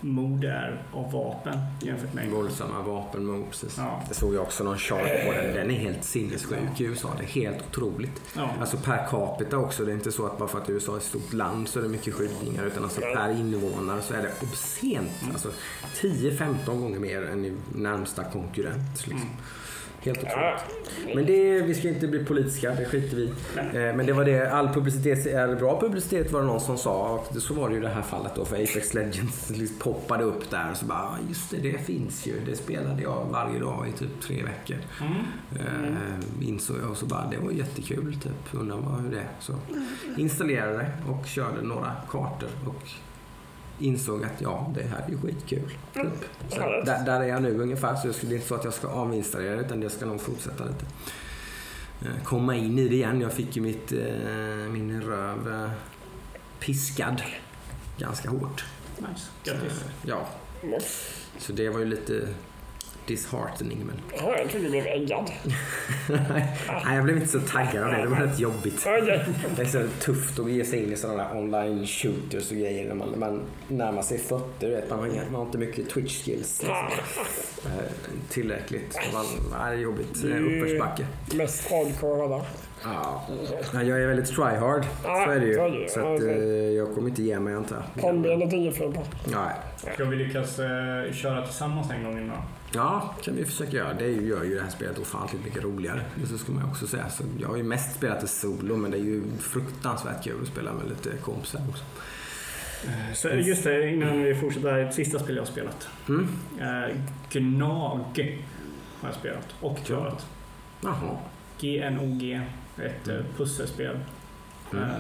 [0.02, 2.30] mord är av vapen jämfört med.
[2.30, 3.76] Våldsamma vapenmord precis.
[3.78, 4.02] Ja.
[4.08, 5.54] Det såg jag också någon chart på den.
[5.54, 7.14] Den är helt sinnessjuk i USA.
[7.18, 8.22] Det är helt otroligt.
[8.36, 8.50] Ja.
[8.60, 9.86] Alltså per capita också.
[9.86, 11.84] Det är inte så att bara för att USA är ett stort land så är
[11.84, 12.66] det mycket skjutningar.
[12.66, 15.12] Utan alltså per invånare så är det obscent.
[15.34, 15.50] Alltså
[15.96, 19.08] 10-15 gånger mer än närmsta konkurrent.
[19.08, 19.30] Liksom.
[20.02, 21.16] Helt otroligt.
[21.16, 23.30] Men det, vi ska inte bli politiska, det skiter vi i.
[23.58, 27.10] Eh, Men det var det, all publicitet är bra publicitet var det någon som sa.
[27.32, 30.24] Och så var det ju i det här fallet då för Apex Legends liksom poppade
[30.24, 32.34] upp där och så bara, "Ah, just det, det finns ju.
[32.46, 34.78] Det spelade jag varje dag i typ tre veckor.
[35.02, 35.16] Mm.
[35.96, 38.54] Eh, insåg jag och så bara, det var jättekul typ.
[38.54, 39.28] Undrar vad hur det är.
[39.40, 39.54] Så
[40.18, 42.88] installerade det och körde några kartor och
[43.80, 45.72] insåg att ja, det här är ju skitkul.
[45.94, 46.04] Typ.
[46.50, 47.96] Så där, där är jag nu ungefär.
[47.96, 50.64] Så det är inte så att jag ska avinstallera det utan jag ska nog fortsätta
[50.66, 50.86] lite.
[52.02, 53.22] eh, komma in i det igen.
[53.22, 55.72] Jag fick ju mitt, eh, min röv eh,
[56.60, 57.22] piskad
[57.98, 58.66] ganska hårt.
[58.98, 59.30] Nice.
[59.44, 59.84] Grattis.
[60.06, 60.28] Ja,
[60.64, 60.80] Mm.
[61.40, 62.28] så det var ju lite
[63.08, 63.78] disheartening.
[63.86, 64.02] Men...
[64.18, 65.32] Ja, jag trodde du blev äggad.
[66.86, 68.02] Nej, jag blev inte så taggad av det.
[68.02, 68.84] Det var rätt jobbigt.
[69.56, 72.88] Det är så tufft att ge sig in i sådana där online shooters och grejer
[72.88, 74.44] när man, när man närmar sig 40.
[74.60, 76.62] du Vet, man, har, inga- man har inte mycket twitch skills.
[76.62, 76.76] Liksom.
[77.66, 77.72] Eh,
[78.30, 79.00] Tillräckligt.
[79.14, 80.22] Man, nej, det är jobbigt.
[80.22, 81.06] Det är en uppförsbacke.
[81.36, 82.46] Mest hardcore alla.
[82.84, 83.28] Ja.
[83.74, 84.86] Ja, Jag är väldigt tryhard.
[85.04, 85.88] Så är det så är det ju.
[85.90, 86.36] Så att, så eh,
[86.72, 88.26] jag kommer inte ge mig antar jag.
[88.26, 89.04] Är inget fel på.
[89.26, 89.94] Nej.
[89.94, 92.38] Ska vi lyckas eh, köra tillsammans en gång innan?
[92.74, 93.94] Ja, kan vi försöka göra.
[93.94, 96.02] Det gör ju det här spelet ofantligt mycket roligare.
[96.16, 97.10] Det så ska man också säga.
[97.10, 100.48] Så jag har ju mest spelat det solo men det är ju fruktansvärt kul att
[100.48, 101.84] spela med lite kompisar också.
[103.14, 104.78] Så just det, innan vi fortsätter.
[104.78, 105.90] Ett sista spel jag har spelat.
[106.10, 106.28] Mm.
[106.60, 106.96] Eh,
[107.30, 108.38] Gnag
[109.02, 110.26] har jag spelat och klarat.
[110.82, 111.18] Jaha.
[111.60, 112.42] GNOG.
[112.78, 114.00] Ett eh, pusselspel.
[114.74, 114.84] Mm.
[114.84, 114.96] Eh,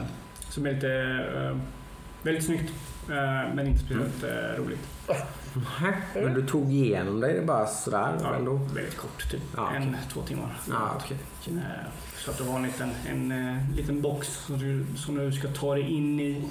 [0.49, 0.91] som är lite...
[1.35, 1.57] Eh,
[2.23, 2.73] väldigt snyggt.
[3.09, 4.79] Eh, men inte speciellt eh, roligt.
[6.13, 8.53] Men du tog igenom dig det bara sådär Ja, ändå?
[8.53, 9.77] väldigt kort, typ Ja, okej.
[9.87, 10.57] en, två timmar.
[10.69, 11.17] Ja, okej.
[11.47, 11.61] Eh,
[12.17, 15.73] Så att du har en liten, en, liten box som du, som du ska ta
[15.75, 16.43] dig in i.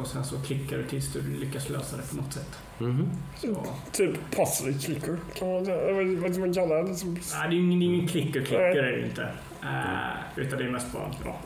[0.00, 2.58] Och sen så klickar du tills du lyckas lösa det på något sätt.
[2.78, 3.10] Mhm.
[3.36, 5.92] Så, Typ puzzle clicker kan man säga.
[6.20, 6.82] Vad man kalla det?
[6.88, 9.28] Liksom, nej, det är ju ingen, det ingen klicker är det inte.
[9.64, 11.40] Eh, utan det är mest bara, ja,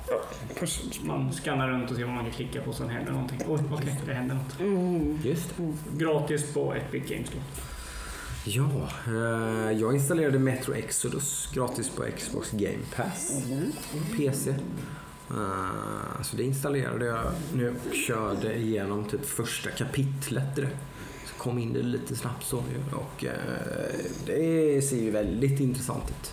[1.03, 3.41] man skannar runt och ser vad man kan klicka på sen händer någonting.
[3.49, 4.61] Oj, okej, det händer något.
[4.61, 5.19] Mm.
[5.25, 6.05] Just det.
[6.05, 7.39] Gratis på Epic Games då.
[8.45, 13.43] Ja, eh, jag installerade Metro Exodus gratis på Xbox Game Pass
[13.93, 14.51] på PC.
[15.31, 20.77] Eh, så det installerade jag nu och körde igenom typ första kapitlet direkt.
[21.27, 22.97] Så kom in det lite snabbt så ju.
[22.97, 23.33] och eh,
[24.27, 26.33] det ser ju väldigt intressant ut.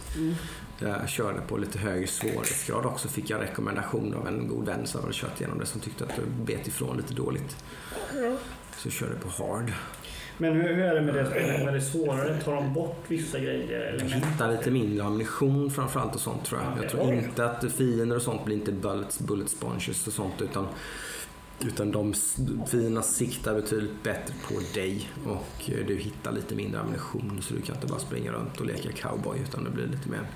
[0.80, 3.08] Jag körde på lite högre svårighetsgrad också.
[3.08, 6.16] Fick jag rekommendation av en god vän som hade kört igenom det som tyckte att
[6.16, 7.56] det bet ifrån lite dåligt.
[8.78, 9.72] Så jag körde på hard.
[10.38, 11.66] Men hur, hur är det med det spelet?
[11.66, 13.80] När det är svårare, tar de bort vissa grejer?
[13.80, 16.84] Eller Hitta lite mindre ammunition framförallt och sånt tror jag.
[16.84, 20.68] Jag tror inte att fiender och sånt blir inte bullets, bullet sponges och sånt utan
[21.60, 22.14] utan de
[22.68, 27.62] fienderna siktar betydligt bättre på dig och eh, du hittar lite mindre ammunition så du
[27.62, 30.28] kan inte bara springa runt och leka cowboy utan det blir lite mer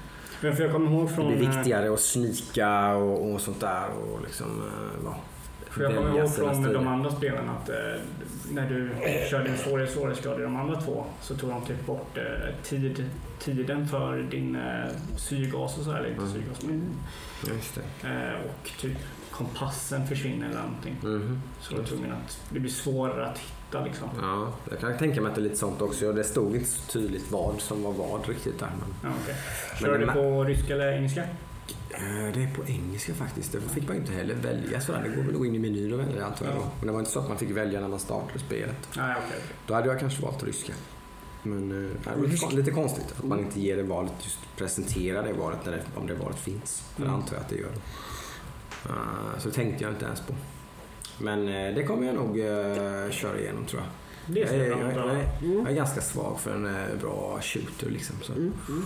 [0.41, 1.28] Men för jag kommer ihåg det från...
[1.28, 5.17] blir eh, viktigare att snika och, och sånt där och liksom eh, ja,
[5.69, 7.75] För jag kommer ihåg från de andra spelen att eh,
[8.52, 8.91] när du
[9.30, 12.23] körde en svårare svårighetsgrad i de andra två så tog de typ bort eh,
[12.63, 16.34] tid, tiden för din eh, syrgas och så, eller inte Mm.
[16.34, 16.91] syrgas, men,
[17.75, 18.08] det.
[18.08, 18.97] eh, och typ
[19.32, 20.95] kompassen försvinner eller någonting.
[21.04, 21.41] Mhm.
[21.62, 24.10] Så då tvungen att det blir svårare att hitta liksom.
[24.22, 26.12] Ja, jag kan tänka mig att det är lite sånt också.
[26.14, 28.70] Det stod inte så tydligt vad som var vad riktigt där.
[28.80, 29.12] Men...
[29.12, 29.36] Ja, okay.
[29.72, 31.22] Men Kör det du på ryska eller engelska?
[31.92, 33.52] Eh, Det är på engelska faktiskt.
[33.52, 35.02] Det fick man ju inte heller välja sådär.
[35.04, 36.56] Det går väl att gå in i menyn och välja antar jag.
[36.56, 36.72] Ja.
[36.80, 38.90] Men det var inte så att man fick välja när man startade spelet.
[38.98, 39.40] Nej, okej.
[39.68, 40.74] Då hade jag kanske valt ryska.
[41.44, 45.34] Men eh, det lite, lite konstigt att man inte ger det valet, just presenterar det
[45.34, 46.84] valet när det, om det valet finns.
[46.96, 47.20] För det Mm.
[47.22, 47.72] antar jag att det gör.
[48.86, 50.34] Eh, så det tänkte jag inte ens på.
[51.20, 53.90] Men eh, det kommer jag nog eh, köra igenom tror jag.
[54.36, 55.60] Det Jag är, jag, jag, är, Mm.
[55.60, 58.16] jag är ganska svag för en eh, bra shooter liksom.
[58.22, 58.34] Så.
[58.34, 58.54] Mm.
[58.70, 58.86] Mm.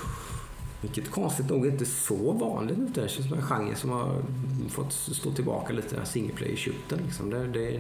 [0.82, 2.88] Vilket konstigt nog inte så vanligt nu.
[2.94, 4.22] Det känns som en genre som har
[4.70, 7.30] fått stå tillbaka lite, single player shooten liksom.
[7.30, 7.80] Det, det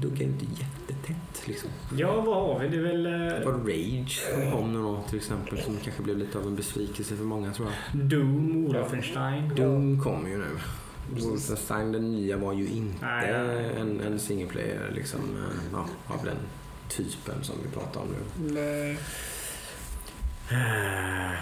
[0.00, 1.70] duggar inte jättetätt liksom.
[1.96, 2.68] Ja, vad har vi?
[2.68, 3.02] Det är väl...
[3.02, 6.56] Det var Rage som kom nu då, till exempel som kanske blev lite av en
[6.56, 8.00] besvikelse för många tror jag.
[8.06, 9.54] Doom, Wolfenstein.
[9.56, 10.50] Doom kom ju nu.
[11.10, 15.86] Wolfenstein den nya var ju inte Nej, nej, en, en single player liksom, eh, ja,
[16.14, 16.36] av den
[16.88, 18.52] typen som vi pratar om nu.
[18.54, 18.98] Nej.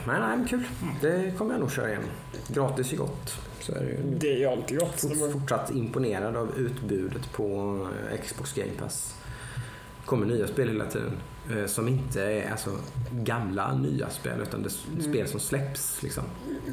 [0.07, 0.65] Men nej, men kul.
[1.01, 2.03] Det kommer jag nog köra igen.
[2.49, 3.35] Gratis är gott.
[3.61, 4.19] Så är det ju.
[4.19, 5.01] Det är alltid gott.
[5.01, 7.79] Fort, fortsatt imponerad av utbudet på
[8.11, 9.15] eh, Xbox Game Pass.
[10.05, 11.13] Kommer nya spel hela tiden.
[11.51, 12.77] Eh, Som inte är alltså,
[13.13, 15.03] gamla nya spel utan det Mm.
[15.03, 16.03] spel som släpps.
[16.03, 16.25] Liksom,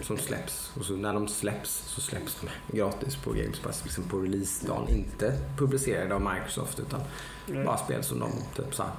[0.03, 0.71] som släpps.
[0.79, 3.82] Och så när de släpps så släpps de gratis på Game Pass.
[3.84, 4.89] Liksom på releasedagen.
[4.89, 7.01] Inte publicerade av Microsoft utan
[7.45, 7.63] Nej.
[7.65, 8.91] bara spel som de typ så här,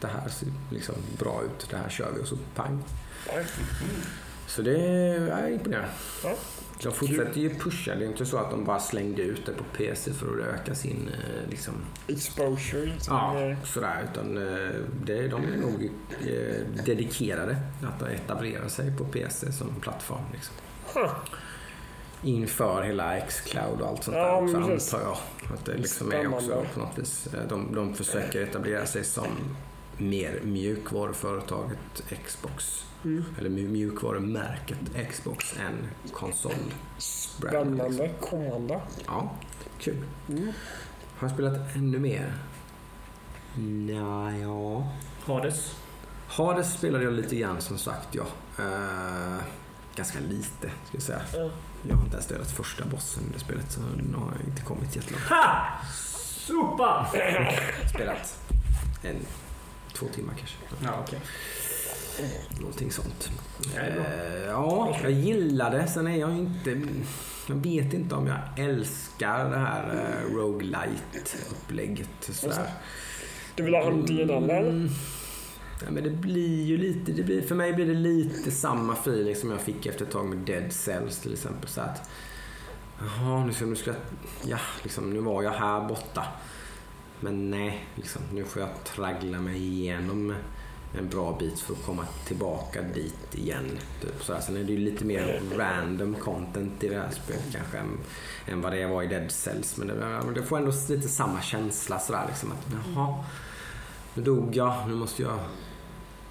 [0.00, 1.66] Det här ser liksom bra ut.
[1.70, 2.82] Det här kör vi och så pang.
[4.46, 5.58] Så det är.
[6.24, 6.34] Ja.
[6.82, 7.94] De fortsätter ju pusha.
[7.94, 10.74] Det är inte så att de bara slängde ut det på PC för att öka
[10.74, 11.74] sin eh, liksom,
[12.08, 12.84] Exposure.
[12.86, 13.16] liksom.
[13.16, 14.08] ja, sådär.
[14.12, 14.70] Utan eh,
[15.04, 20.22] det, de är nog eh, dedikerade att etablera sig på PC som plattform.
[20.32, 20.54] Liksom.
[20.94, 21.10] Huh.
[22.22, 24.94] Inför hela X-Cloud och allt sånt Ja, där också precis.
[24.94, 25.18] antar jag.
[25.54, 27.28] Att det liksom är också på något vis.
[27.48, 29.26] De, de försöker etablera sig som
[29.98, 32.84] mer mjukvaruföretaget Xbox.
[33.04, 33.24] Mm.
[33.38, 34.78] Eller mj- mjukvarumärket
[35.10, 36.52] Xbox än konsol.
[36.98, 38.10] Spännande.
[38.20, 38.80] Kommande.
[39.06, 39.30] Ja,
[39.80, 40.04] kul.
[40.28, 40.52] Mm.
[41.18, 42.34] Har jag spelat ännu mer?
[43.56, 44.88] Nja, ja.
[45.26, 45.76] Hades.
[46.28, 48.26] Hades spelade jag lite grann som sagt, ja.
[48.58, 49.42] Eh,
[49.96, 51.20] ganska lite, ska jag säga.
[51.32, 51.50] Ja.
[51.88, 54.62] Jag har inte ens dödat första bossen i det spelet, så nu har jag inte
[54.62, 55.24] kommit jättelångt.
[55.24, 55.66] Ha!
[56.46, 57.06] Sopa!
[57.94, 58.38] Spelat
[59.02, 59.16] en,
[59.92, 60.56] två timmar kanske.
[60.84, 61.18] Ja, okej.
[62.60, 63.30] Någonting sånt.
[63.74, 63.80] Ja.
[63.80, 65.86] Eh, ja, jag gillar det.
[65.86, 66.80] Sen är jag inte...
[67.48, 72.30] Jag vet inte om jag älskar det här uh, roguelite-upplägget.
[73.54, 74.60] Du vill ha en del eller?
[74.60, 74.88] Mm.
[75.84, 79.36] Ja, men det blir ju lite, det blir, för mig blir det lite samma feeling
[79.36, 81.68] som jag fick efter ett tag med Dead Cells till exempel.
[81.68, 82.10] Så att,
[83.00, 84.00] jaha, nu ska, nu ska jag,
[84.46, 86.24] ja, liksom, nu var jag här borta.
[87.20, 90.34] Men nej, liksom, nu får jag traggla mig igenom
[90.94, 93.78] en bra bit för att komma tillbaka dit igen.
[94.02, 94.40] Typ sådär.
[94.40, 97.98] Sen är det ju lite mer random content i det här spelet kanske än,
[98.46, 99.76] än vad det var i Dead Cells.
[99.76, 99.94] Men det,
[100.34, 103.24] det får ändå lite samma känsla sådär liksom att jaha,
[104.14, 105.38] nu dog jag, nu måste jag...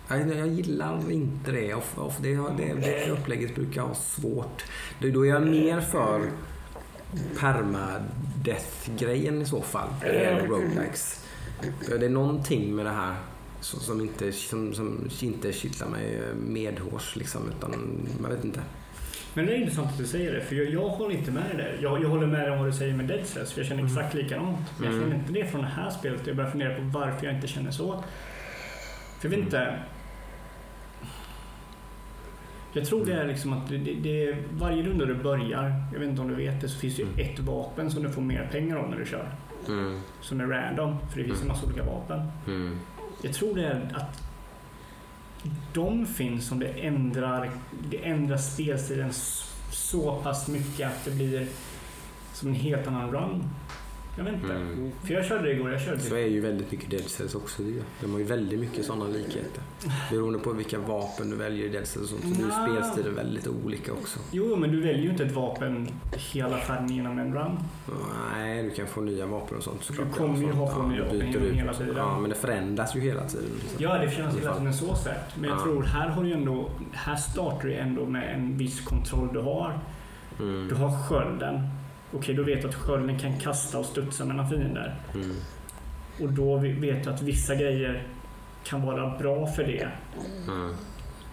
[0.09, 1.73] Jag gillar inte det.
[1.73, 4.65] Off, off, det, det, det upplägget brukar ha svårt.
[4.99, 6.29] Då då är jag mer för
[7.39, 9.87] permadeath-grejen i så fall.
[10.01, 11.25] Det roguelikes.
[11.87, 13.15] För Det är någonting med det här
[13.61, 17.41] som, som, inte, som, som inte kittlar mig medhårs liksom.
[17.57, 17.71] Utan,
[18.21, 18.59] man vet inte.
[19.33, 21.57] Men det är intressant att du säger det, för jag, jag håller inte med dig
[21.57, 21.77] där.
[21.81, 23.85] Jag, jag håller med dig om vad du säger med Dead Cells, för jag känner
[23.85, 24.57] exakt likadant.
[24.77, 25.03] Men jag Mm.
[25.09, 26.27] känner inte det från det här spelet.
[26.27, 28.03] Jag börjar fundera på varför jag inte känner så.
[29.19, 29.79] För jag vet inte.
[32.73, 36.09] Jag tror det är liksom att det, det, det, varje runda du börjar, jag vet
[36.09, 37.19] inte om du vet det, så finns det ju Mm.
[37.19, 39.29] ett vapen som du får mer pengar av när du kör.
[39.67, 41.47] Mm, Som är random, för det finns en Mm.
[41.47, 42.21] massa olika vapen.
[42.47, 42.79] mm,
[43.21, 44.21] jag tror det är att
[45.73, 47.51] de finns som det ändrar,
[47.89, 49.13] det ändrar spelstilen
[49.71, 51.47] så pass mycket att det blir
[52.33, 53.43] som en helt annan run.
[54.17, 54.53] Jag vet inte.
[54.53, 54.91] mm.
[55.05, 57.63] För jag körde det igår, jag körde Så är ju väldigt mycket Dead Cells också.
[57.63, 57.83] Det.
[58.01, 59.61] De har ju väldigt mycket sådana likheter.
[60.11, 62.67] Beroende på vilka vapen du väljer i Dead Cells och sånt så blir Nja.
[62.83, 64.19] spelstilen väldigt olika också.
[64.31, 65.87] Jo, men du väljer ju inte ett vapen
[66.33, 67.57] hela färden genom en run.
[68.33, 70.07] Nej, du kan få nya vapen och sånt såklart.
[70.07, 71.93] Du kommer ju ha få nya vapen genom hela tiden.
[71.97, 73.49] Ja, men det förändras ju hela tiden.
[73.61, 73.83] liksom.
[73.83, 75.35] Ja, det känns hela tiden så sätt.
[75.39, 75.63] Men jag Ja.
[75.63, 79.79] tror här har du ändå, här startar du ändå med en viss kontroll du har.
[80.39, 81.61] Mm, Du har skölden.
[82.13, 84.95] Okej, då vet du att skölden kan kasta och studsa mellan fiender.
[85.13, 85.31] mm,
[86.21, 88.03] Och då vet du att vissa grejer
[88.63, 89.87] kan vara bra för det.
[90.47, 90.73] mm,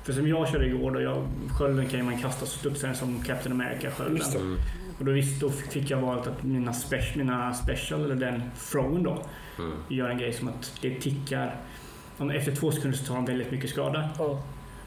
[0.02, 1.26] För som jag körde igår, då jag,
[1.58, 4.22] skölden kan man kasta och studsa som Captain America-skölden.
[4.36, 4.58] Mm,
[4.98, 9.02] Och då, visst, då fick jag valet att mina, spe, mina special, eller den throwen
[9.02, 9.22] då,
[9.58, 9.72] mm.
[9.88, 11.56] gör en grej som att det tickar.
[12.18, 14.08] Om efter två sekunder så tar de väldigt mycket skada.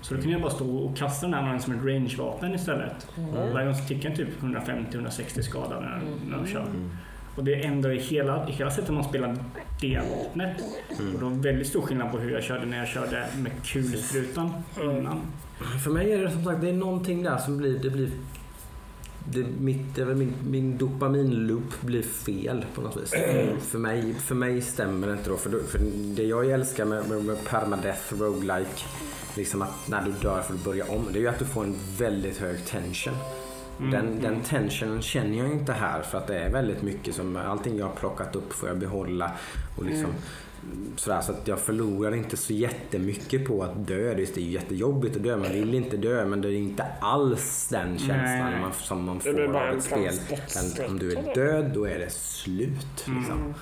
[0.07, 3.07] Så då kunde jag bara stå och kasta den här mannen som ett range-vapen istället.
[3.17, 3.53] Mm.
[3.53, 6.61] Varje gång så tickar den typ 150-160 skada när, när de kör.
[6.61, 6.89] Mm.
[7.35, 9.37] Och det ändrar i hela, i hela sättet man spelar
[9.81, 10.57] det vapnet.
[10.99, 11.13] Mm.
[11.13, 14.51] Och det var väldigt stor skillnad på hur jag körde när jag körde med kulsprutan
[14.81, 15.21] innan.
[15.83, 17.79] För mig är det som sagt det är någonting där som blir...
[17.79, 18.09] Det blir
[19.31, 23.09] det, mitt, är min, min dopaminloop blir fel på något vis.
[23.61, 25.37] För, mig, för mig stämmer det inte då.
[25.37, 25.79] För, för
[26.15, 28.83] det jag älskar med, med, med permadeath, roguelike,
[29.37, 31.05] liksom att när du dör får du börja om.
[31.11, 33.13] Det är ju att du får en väldigt hög tension.
[33.79, 34.21] Mm, Den, mm.
[34.21, 37.85] den tensionen känner jag inte här för att det är väldigt mycket som allting jag
[37.85, 39.31] har plockat upp får jag behålla.
[39.77, 40.09] Och liksom,
[40.95, 44.13] sådär, så att jag förlorar inte så jättemycket på att dö.
[44.13, 47.67] Det är ju jättejobbigt att dö, man vill inte dö men det är inte alls
[47.71, 50.13] den känslan man, som man får av ett spel.
[50.55, 53.07] Men om du är död då är det slut.
[53.07, 53.53] Liksom.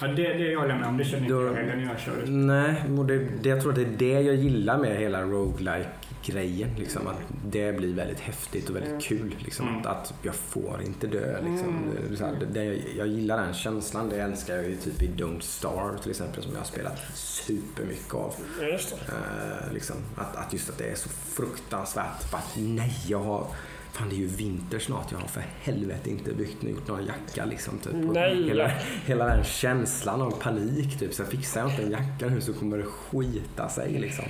[0.00, 0.96] Ja, det, det jag med om.
[0.96, 2.26] Det känner inte jag heller när jag kör.
[2.26, 5.88] Nej, det, det, jag tror att det är det jag gillar med hela roguelike
[6.24, 6.70] grejen.
[6.78, 7.16] Liksom, att
[7.50, 9.34] det blir väldigt häftigt och väldigt kul.
[9.38, 9.80] Liksom, Mm.
[9.80, 11.42] att, att jag får inte dö.
[11.42, 11.90] Liksom.
[12.10, 12.64] Det här, det, det,
[12.96, 14.08] jag gillar den känslan.
[14.08, 18.14] Det älskar jag ju typ i Don't Starve till exempel som jag har spelat supermycket
[18.14, 18.34] av.
[18.72, 18.92] Just.
[18.92, 22.30] Eh, liksom, att, att just att det är så fruktansvärt.
[22.32, 23.46] Bara, att, nej, jag har...
[23.92, 25.12] Fan det är ju vinter snart.
[25.12, 27.78] Jag har för helvete inte byggt gjort någon jacka liksom.
[27.78, 27.92] Typ.
[27.94, 28.44] Nej.
[28.48, 28.70] Hela,
[29.06, 30.98] hela den känslan av panik.
[30.98, 31.14] Typ.
[31.14, 33.92] Så fixar jag inte en jacka nu så kommer det skita sig.
[33.98, 34.24] Liksom.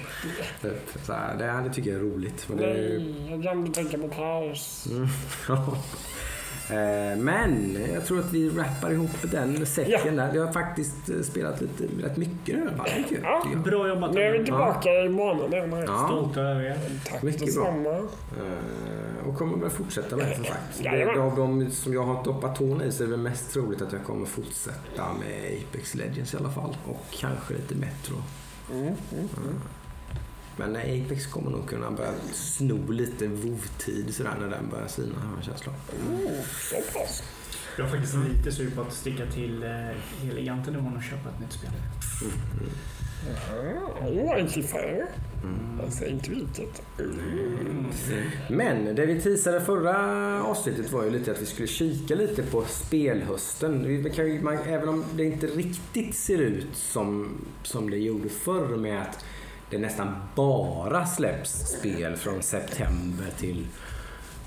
[0.62, 0.88] Typ.
[1.04, 2.44] Så här, det, det tycker jag är roligt.
[2.48, 4.86] Men, det, är ju- Nej, jag glömde tänka på paus.
[4.90, 5.08] mm,
[7.18, 10.32] men jag tror att vi rappar ihop den säcken där.
[10.32, 12.70] Vi har faktiskt eh, spelat lite, rätt mycket nu.
[13.22, 13.42] Ja.
[13.64, 14.14] Bra jobbat.
[14.14, 15.72] Nu är vi tillbaka i månaden.
[15.72, 15.84] här.
[15.86, 16.04] Ja.
[16.06, 16.78] Stolta över er.
[17.10, 17.64] Tack Mycket bra.
[17.64, 17.96] detsamma.
[17.98, 20.82] Eh, och kommer väl fortsätta med som sagt.
[20.82, 23.92] Det, av de som jag har doppat tårna i så är det mest troligt att
[23.92, 26.76] jag kommer fortsätta med Apex Legends i alla fall.
[26.86, 28.14] Och kanske lite Metro
[28.72, 28.94] Mm,
[30.58, 35.28] Men Apex kommer nog kunna börja sno lite WoW-tid sådär när den börjar sina har
[35.28, 35.72] jag en känsla.
[36.08, 36.20] Mm.
[37.78, 39.70] Jag är faktiskt lite sugen på att sticka till eh,
[40.22, 41.70] Heliganten imorgon och köpa ett nytt spel.
[44.26, 45.06] Var en cliffhanger.
[45.82, 46.82] Jag säger inte vilket.
[48.48, 52.64] Men det vi teasade förra avsnittet var ju lite att vi skulle kika lite på
[52.68, 53.84] spelhösten.
[53.84, 57.28] Ju, man, även om det inte riktigt ser ut som,
[57.62, 59.24] som det gjorde förr med att
[59.70, 63.66] det nästan bara släpps spel från september till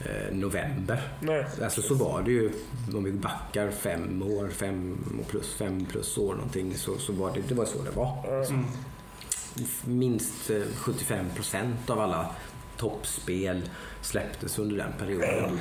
[0.06, 1.02] eh, november.
[1.20, 1.46] Nej.
[1.64, 2.52] Alltså så var det ju,
[2.94, 7.32] om vi backar fem år, fem och plus, fem plus år någonting, så, så var
[7.34, 8.44] det, det var så det var.
[8.50, 8.66] Mm.
[9.86, 12.26] Minst eh, 75 procent av alla
[12.78, 13.70] toppspel
[14.02, 15.60] släpptes under den perioden.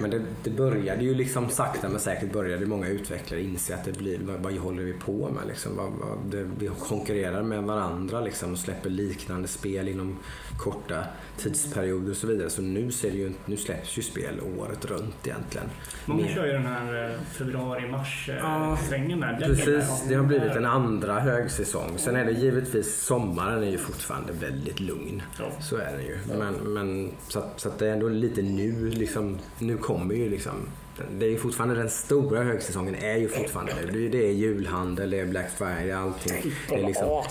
[0.00, 3.98] Men det, det började ju liksom sakta men säkert började många utvecklare inse att det
[3.98, 5.76] blir, vad, vad håller vi på med liksom?
[5.76, 10.16] Vad, vad, det, vi konkurrerar med varandra liksom och släpper liknande spel inom
[10.58, 11.04] korta
[11.38, 12.50] tidsperioder och så vidare.
[12.50, 15.66] Så nu, ser det ju, nu släpps ju spel året runt egentligen.
[16.06, 19.38] Många Mer- kör ju den här eh, februari-mars Ja, eh, svängen med.
[19.38, 21.98] Precis, det har blivit en andra högsäsong.
[21.98, 25.22] Sen är det givetvis, sommaren är ju fortfarande väldigt lugn.
[25.38, 25.44] Ja.
[25.60, 26.38] Så är det ju.
[26.38, 30.28] Men, men, så, att, så att det är ändå lite nu, liksom, nu kommer ju
[30.30, 30.52] liksom
[31.18, 33.90] det är ju fortfarande den stora högsäsongen är ju fortfarande nu.
[33.92, 36.52] Det är- Det är julhandel, det är Black Friday, allting.
[36.68, 37.22] Det är liksom,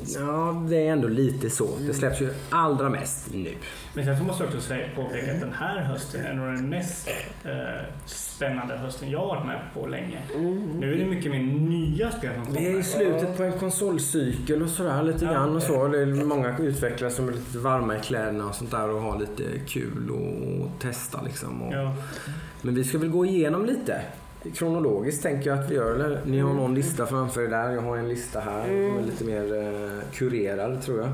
[0.00, 0.26] liksom.
[0.26, 1.68] ja, det är ändå lite så.
[1.86, 3.54] Det släpps ju allra mest nu.
[3.94, 6.68] Men sen så måste jag också säga, påpeka att den här hösten är nog den
[6.68, 7.08] mest
[7.44, 7.50] eh,
[8.40, 10.18] spännande hösten jag har varit med på länge.
[10.78, 12.82] Nu är det mycket mer nya spel som Vi är i kommer.
[12.82, 15.30] slutet på en konsolcykel och sådär lite Ja.
[15.32, 15.88] grann och så.
[15.88, 19.18] Det är många utvecklare som är lite varma i kläderna och sånt där och har
[19.20, 21.62] lite kul och testa liksom.
[21.62, 21.94] Och, Ja.
[22.62, 24.00] Men vi ska väl gå igenom lite.
[24.54, 25.94] Kronologiskt tänker jag att vi gör.
[25.94, 26.20] Eller?
[26.26, 27.70] Ni har någon lista framför er där.
[27.70, 31.08] Jag har en lista här som är lite mer eh, kurerad tror jag.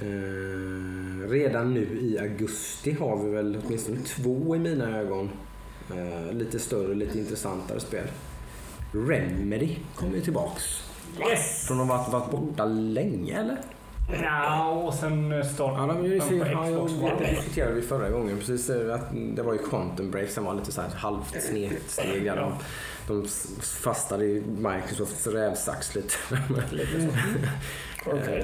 [0.00, 5.30] Eh, redan nu i augusti har vi väl åtminstone två i mina ögon.
[5.90, 8.06] Eh, lite större, lite intressantare spel.
[8.92, 10.62] Remedy kommer ju tillbaks.
[11.30, 11.66] Yes!
[11.66, 13.58] Från att ha varit, varit borta länge eller?
[14.22, 18.38] Ja, och sen start Ja, de, på ja, Xbox vet, det diskuterade vi förra gången.
[18.38, 22.24] Precis, eh, att det var ju Quantum Break som var lite så här halvt snedsteg.
[22.24, 22.52] där De,
[23.06, 23.28] de
[23.60, 26.14] fastade i Microsofts rävsax lite.
[26.70, 27.08] Lite så.
[28.06, 28.40] Okej.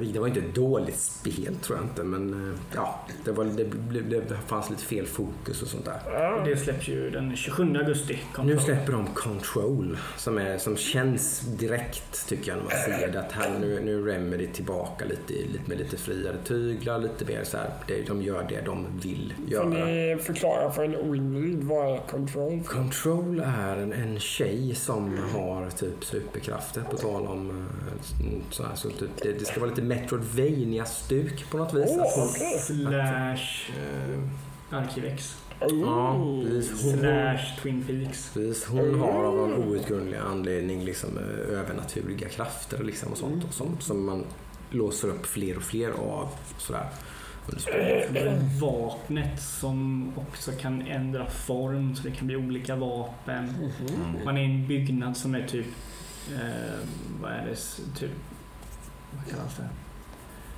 [0.00, 2.02] Eh, Det var inte ett dåligt spel tror jag inte.
[2.04, 3.64] Men eh, ja, det, var, det,
[4.00, 6.00] det, det fanns lite fel fokus och sånt där.
[6.06, 6.42] Ja.
[6.44, 8.18] Det släpps ju den 27 augusti.
[8.44, 13.20] Nu släpper de Control som, är, som känns direkt tycker jag när man ser det.
[13.20, 16.98] Att här, nu, nu Remedy tillbaka lite, lite med lite friare tyglar.
[16.98, 19.84] Lite mer så här, det, de gör det de vill Kan göra.
[19.86, 22.62] ni förklara för en oinvigd vad är control?
[22.66, 28.74] Control är en, en tjej som har typ superkrafter på tal om eh, så här,
[28.74, 31.90] så typ, det, det ska vara lite Metroidvania-stuk på något vis.
[31.90, 32.58] Hon, okej.
[32.58, 35.36] Slash eh, Arkivex.
[35.60, 36.44] ja, Oh.
[36.44, 38.30] precis, hon, Slash Twin Peaks.
[38.34, 43.54] precis, hon har av någon outgrundlig anledning liksom, eh, övernaturliga krafter liksom, och sånt och
[43.54, 44.24] som, som man
[44.70, 46.28] låser upp fler och fler av.
[46.58, 46.88] Sådär,
[48.60, 53.48] vapnet som också kan ändra form så det kan bli olika vapen.
[53.48, 54.24] Mm.
[54.24, 55.66] Man är i en byggnad som är typ,
[56.32, 56.78] eh,
[57.22, 57.56] vad är det,
[58.00, 58.10] typ,
[59.16, 59.68] vad kallas det?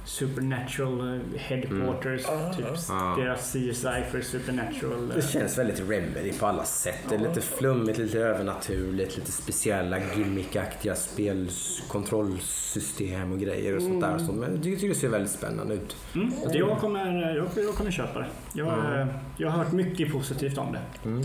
[0.05, 2.55] Supernatural eh, headquarters, Mm.
[2.57, 3.17] typ Ah.
[3.17, 5.11] deras CSI för Supernatural.
[5.11, 6.99] eh, Det känns väldigt Remedy på alla sätt.
[7.09, 14.19] Det är lite flummigt, lite övernaturligt, lite speciella gimmickaktiga spelkontrollsystem och grejer och sånt där.
[14.19, 15.97] Så, men jag tycker det ser väldigt spännande ut.
[16.15, 18.27] Mm, jag, kommer, jag, jag kommer köpa det.
[18.55, 19.01] Jag, Ja.
[19.01, 20.81] eh, jag har hört mycket positivt om det.
[21.09, 21.23] Mm.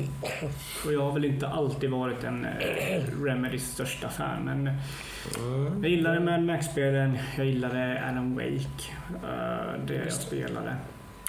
[0.86, 2.48] Och jag har väl inte alltid varit en
[3.24, 4.70] Remedys största fan men
[5.82, 8.62] jag gillade Mad Max-spelen, jag gillade Alan Wake,
[9.24, 10.76] eh, det jag spelade.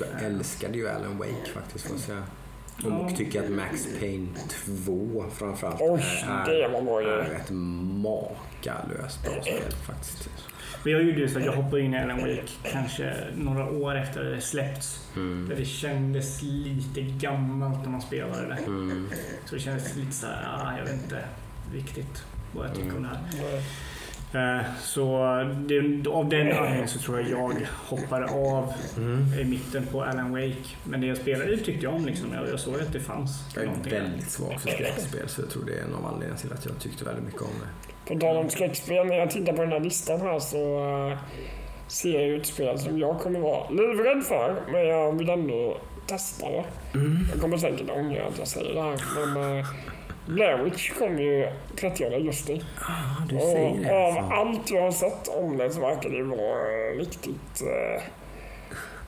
[0.01, 2.23] Jag älskade ju Alan Wake faktiskt får jag säga.
[2.85, 3.11] Och Ja.
[3.17, 4.29] tycker att Max Payne
[4.85, 10.29] 2 framförallt Oj, är, det var bra är ett makalöst bra spel faktiskt.
[10.85, 13.95] Men jag gjorde ju så att jag hoppade in i Alan Wake kanske några år
[13.97, 15.09] efter det släppts.
[15.17, 15.49] Mm.
[15.49, 18.59] Där det kändes lite gammalt när man spelade det.
[18.67, 19.09] Mm.
[19.45, 21.25] Så det kändes lite så här, ah, jag vet inte
[21.75, 22.23] riktigt
[22.55, 23.63] vad jag tycker om det här.
[24.35, 25.19] Eh, Så
[25.67, 27.55] det, av den anledningen så tror jag jag
[27.87, 29.39] hoppade av Mm.
[29.41, 30.69] i mitten på Alan Wake.
[30.85, 32.07] Men det jag spelade tyckte jag om.
[32.07, 32.33] Liksom.
[32.35, 35.51] Jag, jag såg att det fanns Jag är någonting väldigt svag för skräckspel så jag
[35.51, 38.15] tror det är en av anledningarna till att jag tyckte väldigt mycket om det.
[38.15, 40.59] På tal om skräckspel, när jag tittar på den här listan här så
[41.11, 41.19] eh,
[41.89, 45.79] ser jag ju ett spel som jag kommer vara livrädd för, men jag vill ändå
[46.07, 46.65] testa det.
[46.95, 47.17] Mm.
[47.33, 49.01] Jag kommer säkert ångra att jag säger det här,
[49.35, 49.65] men
[50.29, 51.49] eh, Blair Witch kom ju
[51.81, 52.63] 30 augusti.
[52.81, 52.95] Ja,
[53.29, 53.97] du Och säger det.
[54.07, 54.35] av alltså.
[54.35, 58.03] allt jag har sett om det så verkar det vara riktigt, eh,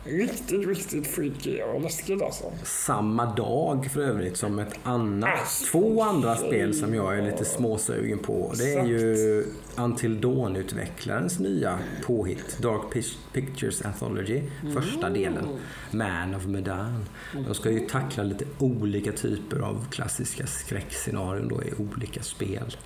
[0.04, 2.44] riktigt, riktigt freaky och läskigt alltså.
[2.64, 8.18] Samma dag för övrigt som ett annat, två andra spel som jag är lite småsugen
[8.18, 8.52] på.
[8.58, 9.44] Det är ju
[9.76, 14.42] Until Dawn-utvecklarens nya påhitt, Dark Pic- Pictures Anthology,
[14.74, 15.58] första delen,
[15.90, 17.04] Man of Medan.
[17.46, 22.76] De ska ju tackla lite olika typer av klassiska skräckscenarion då i olika spel.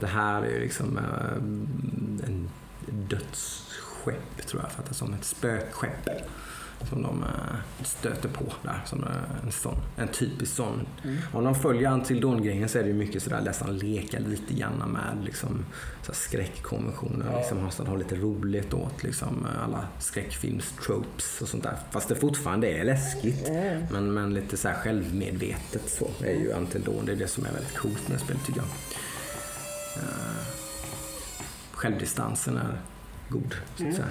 [0.00, 1.36] Det här är ju liksom eh,
[2.28, 2.50] en
[4.08, 6.08] dödsskepp tror jag fattar som ett spökskepp.
[6.90, 8.82] Som de eh, stöter på där.
[8.86, 10.86] Som eh, en, sån, en typisk sån.
[11.32, 14.92] Om de följer Until Dawn-grejen så är det ju mycket sådär nästan leka lite grann
[14.92, 15.64] med liksom,
[16.12, 17.26] skräckkonventioner.
[17.32, 17.38] Ja.
[17.38, 21.76] Liksom, nästan ha lite roligt åt liksom, alla skräckfilms-tropes och sånt där.
[21.90, 23.48] Fast det fortfarande är läskigt.
[23.90, 27.06] Men, men lite så här självmedvetet så är ju Until Dawn.
[27.06, 28.68] Det är det som är väldigt coolt med det spelet tycker jag.
[30.02, 30.46] Eh,
[31.72, 32.80] självdistansen är
[33.28, 33.54] god.
[33.76, 34.06] Så att säga.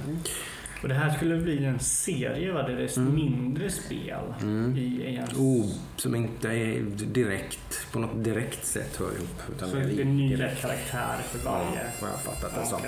[0.81, 2.63] Och det här skulle bli en serie, va?
[2.67, 4.77] Det är mindre spel Mm.
[4.77, 5.27] i en...
[5.37, 6.81] Oh, som inte är
[7.13, 9.41] direkt, på något direkt sätt hör ihop.
[9.55, 11.81] Utan så är det är nya karaktärer för Ja, varje.
[12.01, 12.81] vad jag har fattat det Ja, som.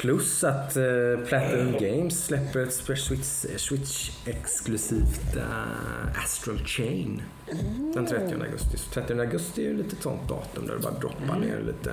[0.00, 7.22] Plus att uh, Platinum Games släpper ett Switch, Switch exklusivt eh, Astral Chain
[7.94, 8.76] den 30 augusti.
[8.76, 11.92] Så 30 augusti är ju lite sånt datum där det bara droppar ner lite.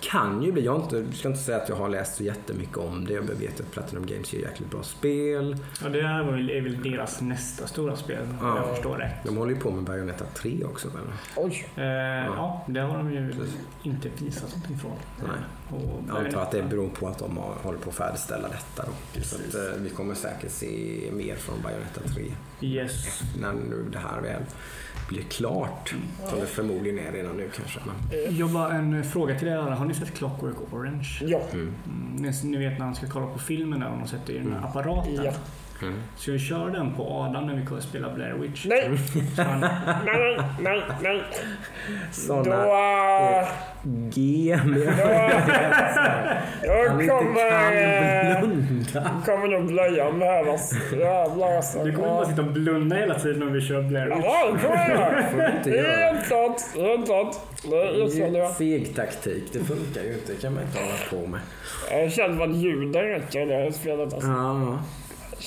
[0.00, 3.04] Kan ju bli, jag inte, ska inte säga att jag har läst så jättemycket om
[3.04, 3.12] det.
[3.12, 5.56] Jag vet att Platinum Games gör jäkligt bra spel.
[5.82, 8.56] Ja, det här är väl deras nästa stora spel, om Ja.
[8.56, 9.14] jag förstår rätt.
[9.24, 10.88] De håller ju på med Bayonetta 3 också.
[10.88, 10.96] väl?
[11.36, 11.68] Oj.
[11.76, 11.84] Eh,
[12.26, 13.32] ja, det har de ju
[13.82, 14.92] inte visat någonting från.
[15.18, 15.80] Nej.
[15.80, 18.82] Och Jag antar att det beror på att de har, håller på att färdigställa detta.
[18.86, 18.92] Då.
[18.92, 19.54] Så Precis.
[19.54, 22.24] att, eh, vi kommer säkert se mer från Bayonetta 3
[22.60, 23.20] Yes.
[23.40, 24.42] när nu det här väl
[25.08, 25.94] blir klart.
[26.28, 27.80] Som det förmodligen är redan nu kanske.
[27.86, 29.74] Men, Jag bara en fråga till er alla.
[29.74, 31.08] Har ni sett Clockwork Orange?
[31.20, 31.40] Ja.
[31.52, 31.74] mm.
[31.86, 34.38] Mm, ni- ni vet när han ska kolla på filmen där och de sätter i
[34.38, 35.14] den här apparaten.
[35.24, 35.32] Ja.
[35.82, 35.94] Mm.
[36.16, 38.64] Så jag kör den på Adam när vi kommer spela Blair Witch.
[38.64, 38.90] Nej,
[39.36, 39.70] han, nej,
[40.04, 41.22] nej, nej, nej.
[42.28, 42.44] Då...
[42.44, 42.64] Såna
[43.40, 43.48] äh,
[44.14, 44.78] G med
[46.62, 48.40] jag han inte kommer...
[48.40, 49.22] blunda.
[49.26, 50.96] kommer nog blöja mig här alltså.
[50.96, 51.84] Jävlar alltså.
[51.84, 54.24] du kommer bara sitta och blunda hela tiden när vi kör Blair Witch.
[54.24, 55.52] Ja, det kommer jag göra.
[55.64, 56.60] Det är helt klart.
[56.76, 57.36] Helt klart.
[57.62, 58.56] Det är jag.
[58.56, 59.52] feg taktik.
[59.52, 60.32] Det funkar ju inte.
[60.32, 61.40] Det kan man inte hålla på med.
[61.90, 64.28] Jag känner vad ljuden räcker det här spelet alltså.
[64.28, 64.78] Ja.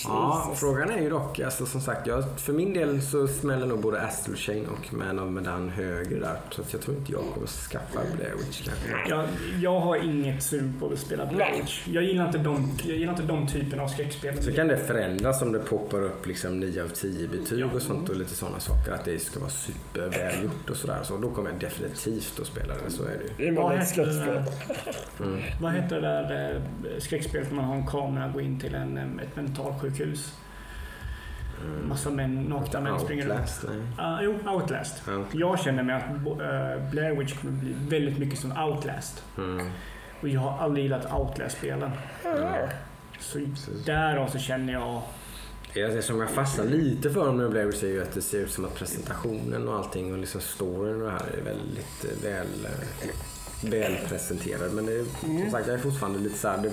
[0.04, 0.60] Ja, Jesus.
[0.60, 4.02] frågan är ju dock, alltså, som sagt, jag, för min del så smäller nog både
[4.02, 6.36] Astral Chain och Man of Medan högre där.
[6.50, 9.10] Så att jag tror inte jag kommer skaffa Blair Witch kanske.
[9.10, 9.26] Jag,
[9.62, 11.88] jag har inget sug på att spela Blair Witch.
[11.88, 14.44] Jag gillar inte de, jag gillar inte de typerna av skräckspel.
[14.44, 17.68] Så kan det förändras om det poppar upp liksom 9 av 10 betyg Ja.
[17.76, 18.92] och sånt och lite sådana saker.
[18.92, 21.00] Att det ska vara supervälgjort och sådär.
[21.04, 23.52] Så då kommer jag definitivt att spela det, så är det ju.
[23.82, 24.44] Ett skräckspel.
[25.20, 25.42] Mm.
[25.62, 28.76] Vad heter det där eh, skräckspelet när man har en kamera och går in till
[28.76, 29.36] en, eh, ett
[29.82, 30.34] mentalsjukhus?
[31.88, 33.66] Massa män, nakna män springer runt.
[33.98, 35.04] Ah, jo, Outlast.
[35.08, 35.24] Ja.
[35.32, 39.24] Jag känner mig att eh, Blair Witch kommer bli väldigt mycket som Outlast.
[39.38, 39.70] Mm.
[40.22, 41.92] Och jag har aldrig gillat Outlast-spelen.
[43.20, 43.40] Så
[43.86, 45.02] därav så känner jag...
[45.74, 48.52] Det som jag fastnar lite för om Blair Witch är ju att det ser ut
[48.52, 52.66] som att presentationen och allting och liksom storyn och det här är väldigt eh, väl,
[52.66, 53.10] eh,
[53.62, 54.74] väl presenterad.
[54.74, 55.06] Men det är,
[55.42, 56.72] som sagt, jag är fortfarande lite såhär, det,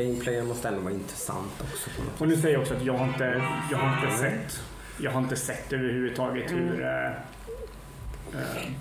[0.00, 1.90] gameplayen måste ändå vara intressant också.
[2.18, 4.60] Och nu säger jag också att jag har inte, jag har inte sett
[5.00, 7.12] jag har inte sett överhuvudtaget hur eh, eh,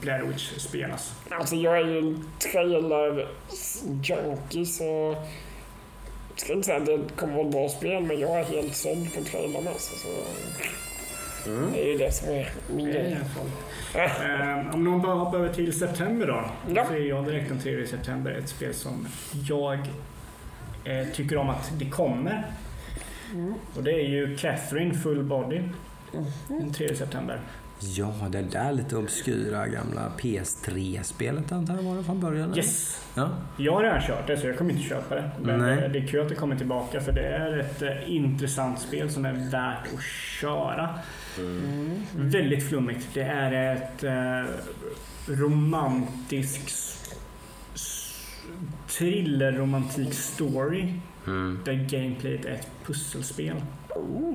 [0.02, 1.14] Blair Witch spelas.
[1.30, 5.16] Alltså jag är ju en trailer-junkie så...
[6.30, 8.76] Jag ska inte säga att det kommer vara ett bra spel men jag är helt
[8.76, 9.96] såld på trailern alltså.
[9.96, 10.08] Så
[11.48, 11.72] Mm.
[11.72, 13.18] det är ju det som är min i grej.
[13.18, 13.48] alla fall.
[14.68, 16.46] Eh, om någon bara hoppar över till september då.
[16.76, 16.86] Ja.
[16.88, 19.08] Så är jag direkt den 3 september ett spel som
[19.50, 19.80] jag
[20.84, 22.44] eh, tycker om att det kommer.
[23.76, 25.62] Och det är ju Catherine Full Body.
[26.48, 27.40] Den 3 september.
[27.80, 32.46] Ja, det där lite obskyra gamla PS3-spelet antar jag var det från början?
[32.52, 32.58] eller?
[32.64, 33.02] Yes!
[33.16, 33.30] Ja.
[33.58, 35.32] Jag har redan kört det så jag kommer inte köpa det.
[35.42, 35.84] Men Nej.
[35.84, 39.10] eh, det är kul att det kommer tillbaka för det är ett eh, intressant spel
[39.10, 40.04] som är värt att
[40.42, 40.90] köra.
[42.16, 43.08] Väldigt flummigt.
[43.14, 44.54] Det är ett eh,
[45.36, 47.14] romantisk s-
[47.76, 48.14] s-
[48.88, 50.94] thriller-romantik story
[51.28, 51.60] Mm.
[51.66, 53.56] där gameplayet är ett pusselspel.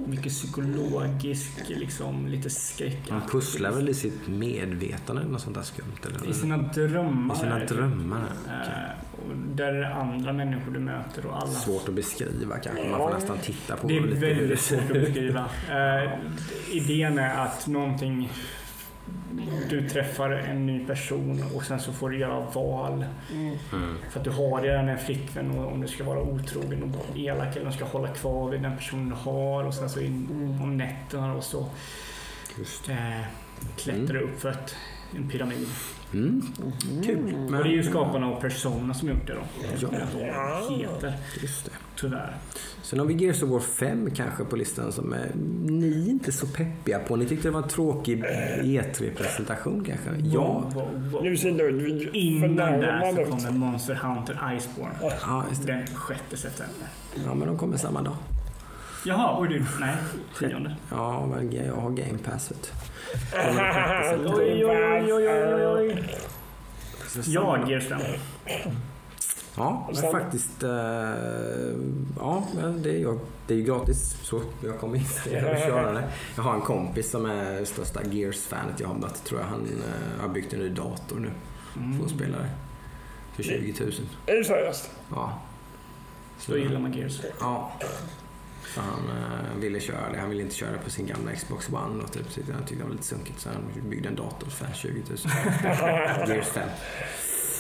[0.07, 3.11] Mycket psykologisk, liksom lite skräck.
[3.11, 5.99] Man pusslar väl i sitt medvetande eller något sånt där skumt?
[6.07, 6.31] Eller?
[6.31, 7.35] I sina drömmar.
[7.35, 7.67] I sina är det.
[7.75, 8.19] drömmar?
[8.19, 8.75] Eh, okej.
[9.13, 12.91] och där är det andra människor du möter och alla Svårt att beskriva kanske.
[12.91, 15.45] Man får nästan titta på Det är lite hur väldigt svårt att beskriva.
[15.73, 16.13] Eh,
[16.71, 18.31] idén är att någonting
[19.69, 23.05] du träffar en ny person och sen så får du göra val.
[24.11, 27.57] För att du har redan en flickvän och om du ska vara otrogen och elak
[27.57, 30.59] eller om du ska hålla kvar vid den personen du har och sen så in,
[30.63, 31.61] om nätterna och så
[32.89, 33.21] eh,
[33.77, 34.77] klättrar du upp för ett,
[35.17, 35.69] en pyramid.
[36.15, 36.43] Mm.
[37.05, 37.35] Kul.
[37.47, 39.41] Och det är ju skaparna av Persona som gjort det då.
[39.81, 40.63] Ja.
[40.71, 41.71] Inte heter, Just det.
[41.97, 42.37] tyvärr.
[42.83, 45.31] Sen har vi Gears of War 5 kanske på listan som är,
[45.71, 47.17] ni inte är så peppiga på.
[47.17, 48.25] Ni tyckte det var en tråkig
[48.63, 50.11] E3-presentation kanske?
[50.29, 50.41] Ja.
[50.41, 51.23] Wow, wow, wow.
[51.23, 54.95] Nu ser Ludvig Innan där så kommer Monster Hunter Iceborne.
[55.01, 55.73] Ja, just det.
[55.73, 55.87] Den
[56.31, 56.89] 6 september.
[57.27, 58.17] ja, men de kommer samma dag.
[59.05, 59.65] Jaha, och du?
[59.81, 59.95] Nej,
[60.39, 60.77] tionde.
[60.91, 62.73] Ja, men jag har Game Passet.
[62.75, 62.92] Oj,
[64.35, 66.17] oj, oj, oj, oj, oj.
[67.27, 68.01] Jag, Gears 5.
[69.57, 70.63] Ja, men faktiskt.
[70.63, 70.71] Eh,
[72.19, 75.93] ja, men det är, jag, det är ju gratis så jag kommer inte att köra
[75.93, 76.05] det.
[76.37, 79.25] Jag har en kompis som är det största Gears-fanet jag har mött.
[79.25, 79.47] Tror jag.
[79.47, 81.31] Han eh, har byggt en ny dator nu.
[82.01, 82.49] Får spela det.
[83.37, 83.93] För 20 000.
[84.27, 84.91] Är du seriös?
[85.11, 85.39] Ja.
[86.47, 87.21] Då gillar man Gears.
[87.41, 87.73] Ja.
[88.75, 90.19] Så han eh, ville köra det.
[90.19, 92.03] Han ville inte köra på sin gamla Xbox One.
[92.03, 94.67] Och typ, så han tyckte det var lite sunkigt så han byggde en dator för
[94.75, 95.19] 20 000.
[96.29, 96.69] Gears 5.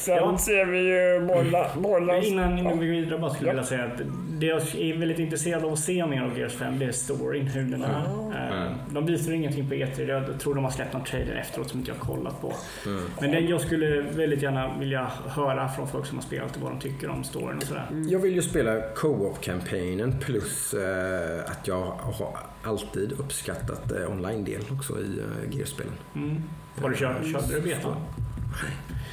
[0.02, 0.38] Sen Ja.
[0.38, 2.26] ser vi ju bollar, bollar.
[2.26, 3.62] Innan, innan vi går vidare bara skulle jag Ja.
[3.62, 4.00] vilja säga att
[4.40, 7.46] det jag är väldigt intresserad av att se mer av Gears 5 det är storyn,
[7.46, 7.88] hur den är.
[8.34, 8.72] Eh, Mm.
[8.90, 10.08] De visar ingenting på E3.
[10.08, 12.52] Jag tror de har släppt någon trailer efteråt som inte jag har kollat på.
[12.86, 13.02] Mm.
[13.20, 16.80] Men det, jag skulle väldigt gärna vilja höra från folk som har spelat vad de
[16.80, 17.86] tycker om storyn och sådär.
[18.08, 24.92] Jag vill ju spela co-op-kampanjen plus eh, att jag har alltid uppskattat eh, online-del också
[25.00, 25.92] i eh, Gears-spelen.
[26.14, 26.42] Mm.
[26.82, 27.88] Har du kört, körde du beta?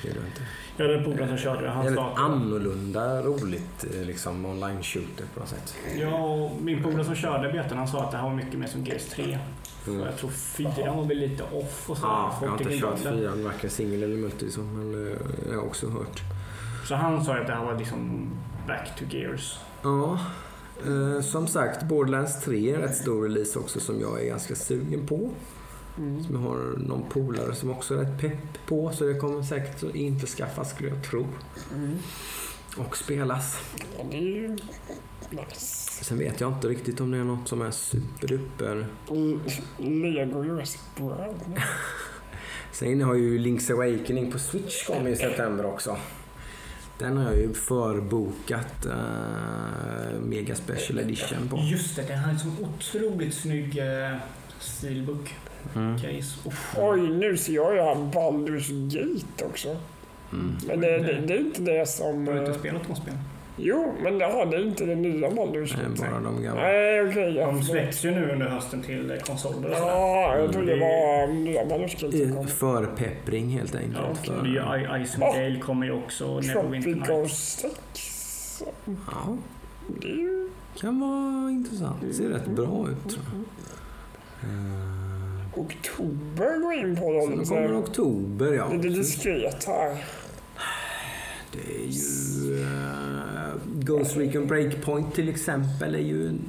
[0.02, 0.42] Det gör jag inte.
[0.80, 1.70] Jag hade en polare som körde det.
[1.70, 5.76] Han att annorlunda roligt eh, liksom online-shooter på något sätt.
[5.98, 8.68] Ja, och min polare som körde betan han sa att det här var mycket mer
[8.68, 9.38] som Gears 3.
[9.88, 10.00] Mm.
[10.00, 12.06] Jag tror 4 var väl lite off och så.
[12.06, 15.18] Ja, jag har inte kört fyran, varken singel eller multi, så, men eh,
[15.50, 16.22] jag har också hört.
[16.88, 18.30] Så han sa att det här var liksom
[18.68, 19.60] back to Gears.
[19.84, 20.20] Ja,
[20.86, 24.56] eh, som sagt Borderlands 3 är en rätt stor release också som jag är ganska
[24.56, 25.30] sugen på.
[26.00, 26.24] Mm.
[26.24, 29.84] Som jag har någon polare som också är rätt pepp på så det kommer säkert
[29.84, 31.28] att införskaffas skulle jag tro.
[31.76, 31.98] Mm.
[32.78, 33.60] Och spelas.
[33.98, 34.48] Ja, det är ju
[35.30, 36.04] nice.
[36.04, 38.88] Sen vet jag inte riktigt om det är något som är superduper.
[39.10, 39.40] Mm,
[39.78, 41.62] Lego Jurassic World.
[42.72, 45.98] Sen har ju Link's Awakening på Switch kommit i september också.
[46.98, 51.58] Den har jag ju förbokat uh, Mega Special Edition på.
[51.58, 54.18] Just det, den har en sån otroligt snygg uh,
[54.60, 55.49] steelbook Mm.
[56.02, 56.48] Case.
[56.50, 56.76] Uff.
[56.78, 59.68] Oj, nu ser jag ju här Baldur's Gate också.
[60.34, 60.56] Mm.
[60.68, 62.28] Men det, det, det är inte det som...
[62.28, 63.20] Har du inte eh, spelat de spelen?
[63.62, 66.02] Jo, men jaha, det är inte det nya Baldur's Gate.
[66.12, 66.62] bara de gamla.
[66.62, 67.36] Nej, okej.
[67.36, 69.92] jag De släpps ju nu under hösten till eh, konsoler och sådär.
[69.92, 70.88] Ja, jag trodde det Mm.
[70.88, 72.46] var nya Baldur's Gate Eh.
[72.48, 73.98] Förpeppring helt enkelt.
[74.08, 76.40] Ja, för, det är ju I- Icewing kommer ju också.
[76.40, 77.60] Nights.
[77.62, 78.64] 6.
[78.86, 79.38] ja,
[80.02, 80.50] Det
[80.82, 81.98] kan vara intressant.
[82.08, 84.50] Det ser rätt bra ut tror jag.
[85.56, 87.46] Oktober går in på dem.
[87.46, 88.70] kommer oktober ja.
[88.82, 90.04] Det är diskret här.
[91.52, 92.62] Det är ju...
[92.62, 96.42] Uh, Ghost Recon Breakpoint till exempel är ju en,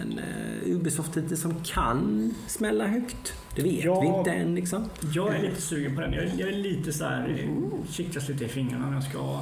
[0.00, 3.32] en uh, Ubisoft-titel som kan smälla högt.
[3.56, 4.00] Det vet Ja.
[4.00, 4.84] vi inte än liksom.
[5.14, 6.12] Jag är lite sugen på den.
[6.12, 9.40] Jag är, jag är lite så här, eh, kittlas lite i fingrarna när jag ska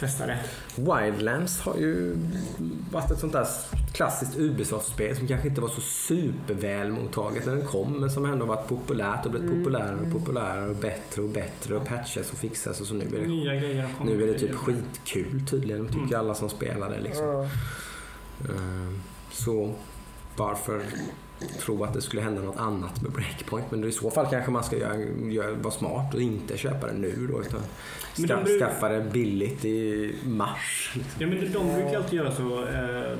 [0.00, 0.38] testa det.
[0.76, 2.16] Wildlands har ju
[2.92, 3.46] varit ett sånt där
[3.92, 8.46] klassiskt Ubisoft-spel som kanske inte var så superväl mottaget när den kom men som ändå
[8.46, 12.80] varit populärt och blivit populärare och populärare och bättre och bättre och patchas och fixas
[12.80, 16.20] och så nu är det, Nya grejer nu är det typ skitkul tydligen tycker Mm.
[16.20, 17.48] alla som spelar det liksom.
[18.44, 18.92] Eh,
[19.32, 19.74] Så
[20.36, 20.82] varför
[21.60, 23.70] tro att det skulle hända något annat med Breakpoint?
[23.70, 24.96] Men i så fall kanske man ska göra,
[25.30, 27.60] göra, vara smart och inte köpa det nu då utan
[28.16, 30.94] Men ska, de bru- skaffa det billigt i mars.
[31.18, 32.64] Ja, men de brukar alltid göra så.
[32.66, 33.18] Eh,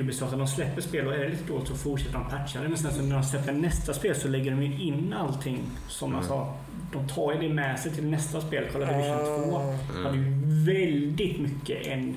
[0.00, 2.68] Ubisoft, att de släpper spel och är det lite dåligt så fortsätter de patcha det.
[2.68, 6.10] Men sen så när de släpper nästa spel så lägger de ju in allting som
[6.12, 6.28] man Mm.
[6.28, 6.54] sa.
[6.92, 8.64] De tar ju det med sig till nästa spel.
[8.72, 9.18] Kolla Division
[9.50, 10.02] 2 Ah.
[10.02, 10.24] hade ju
[10.66, 12.16] väldigt mycket en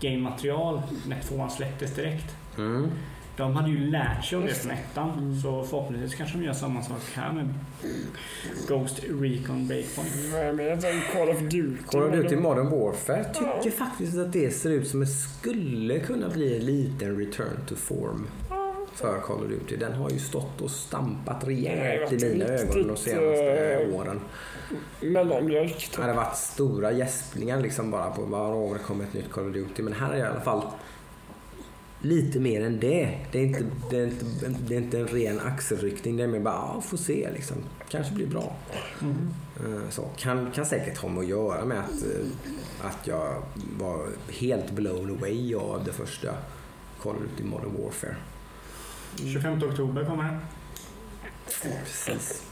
[0.00, 2.36] game-material när tvåan släpptes direkt.
[2.58, 2.90] Mm.
[3.40, 5.40] De hade ju lärt sig av det från ettan.
[5.42, 7.54] Så förhoppningsvis kanske de gör samma sak här med
[8.68, 10.14] Ghost Recon Breakpoint.
[10.58, 10.84] Vet?
[10.84, 11.82] En Call of Duty.
[11.86, 16.28] Call of Duty Modern Warfare tycker faktiskt att det ser ut som det skulle kunna
[16.28, 18.26] bli en liten return to form
[18.94, 19.76] för Call of Duty.
[19.76, 24.20] Den har ju stått och stampat rejält i har mina ögon de senaste eh, åren.
[25.00, 25.90] Mellanmjölk.
[25.96, 29.46] Det hade varit stora gäspningar liksom bara på var år det kommer ett nytt Call
[29.46, 29.82] of Duty.
[29.82, 30.62] Men här är i alla fall
[32.02, 33.18] lite mer än det.
[33.32, 34.24] Det är inte, det är inte,
[34.66, 36.16] det är inte en ren axelryckning.
[36.16, 37.56] Det är mer bara, ja, får se liksom.
[37.88, 38.56] Kanske blir bra.
[39.00, 43.42] Eh, Så, kan, kan säkert ha med att göra med att, eh, att jag
[43.78, 46.34] var helt blown away av det första
[47.02, 48.16] Call of Duty Modern Warfare.
[49.32, 50.38] 25 oktober kommer den.
[51.84, 52.46] Precis.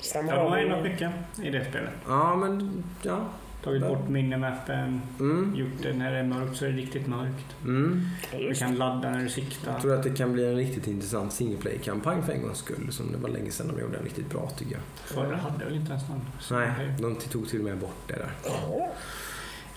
[0.00, 0.88] Sen har har ändrat vi...
[0.88, 1.10] mycket
[1.42, 1.92] i det spelet.
[2.08, 3.28] Ja, men ja.
[3.66, 7.56] Tagit bort minimappen, Mm, gjort det när det är mörkt så är det riktigt mörkt.
[7.64, 8.02] mm.
[8.32, 9.80] Du kan ladda när du Jag siktar.
[9.80, 12.86] tror att det kan bli en riktigt intressant single play-kampanj för en gångs skull.
[12.92, 14.82] Som det var länge sedan de gjorde en riktigt bra tycker jag.
[15.04, 16.20] Förra hade väl inte ens någon.
[16.50, 18.30] Nej, de tog till och med bort det där.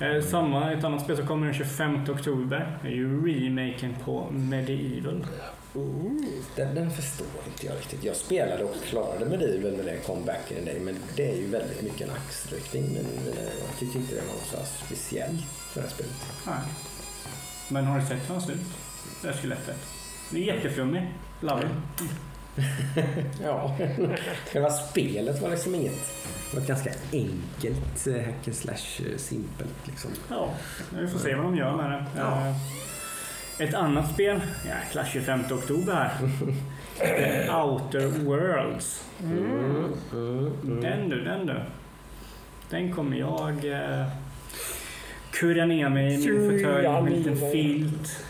[0.01, 5.25] Eh, samma, ett annat spel som kommer den 25 oktober är ju remaken på Medieval.
[6.55, 8.03] Den, den förstår inte jag riktigt.
[8.03, 10.79] Jag spelade och klarade Medieval när det kom back in the day.
[10.79, 12.83] Men det är ju väldigt mycket en axelryckning.
[12.83, 16.15] Men eh, jag tycker inte det var något speciellt för det här spelet.
[16.47, 16.55] Nej.
[17.67, 18.67] Men har du sett hur han ser ut?
[19.21, 19.77] Det här skelettet.
[20.31, 21.05] Det är jätteflummigt.
[21.41, 22.09] Love it.
[23.43, 23.75] Ja,
[24.51, 25.93] själva spelet var liksom inget.
[26.51, 30.11] Det var ett ganska enkelt eh, hack and slash eh, simpelt liksom.
[30.29, 30.49] Ja,
[30.99, 32.05] vi får se vad de gör med det.
[32.17, 32.47] Ja.
[32.47, 32.55] Eh,
[33.67, 36.19] Ett annat spel, jäklar 25 oktober här.
[37.63, 39.03] Outer Worlds.
[39.23, 40.81] Mm, mm, mm.
[40.81, 41.55] Den du, den du.
[42.69, 43.65] Den kommer jag
[45.39, 48.25] kurra ner mig i min fåtölj med en liten filt.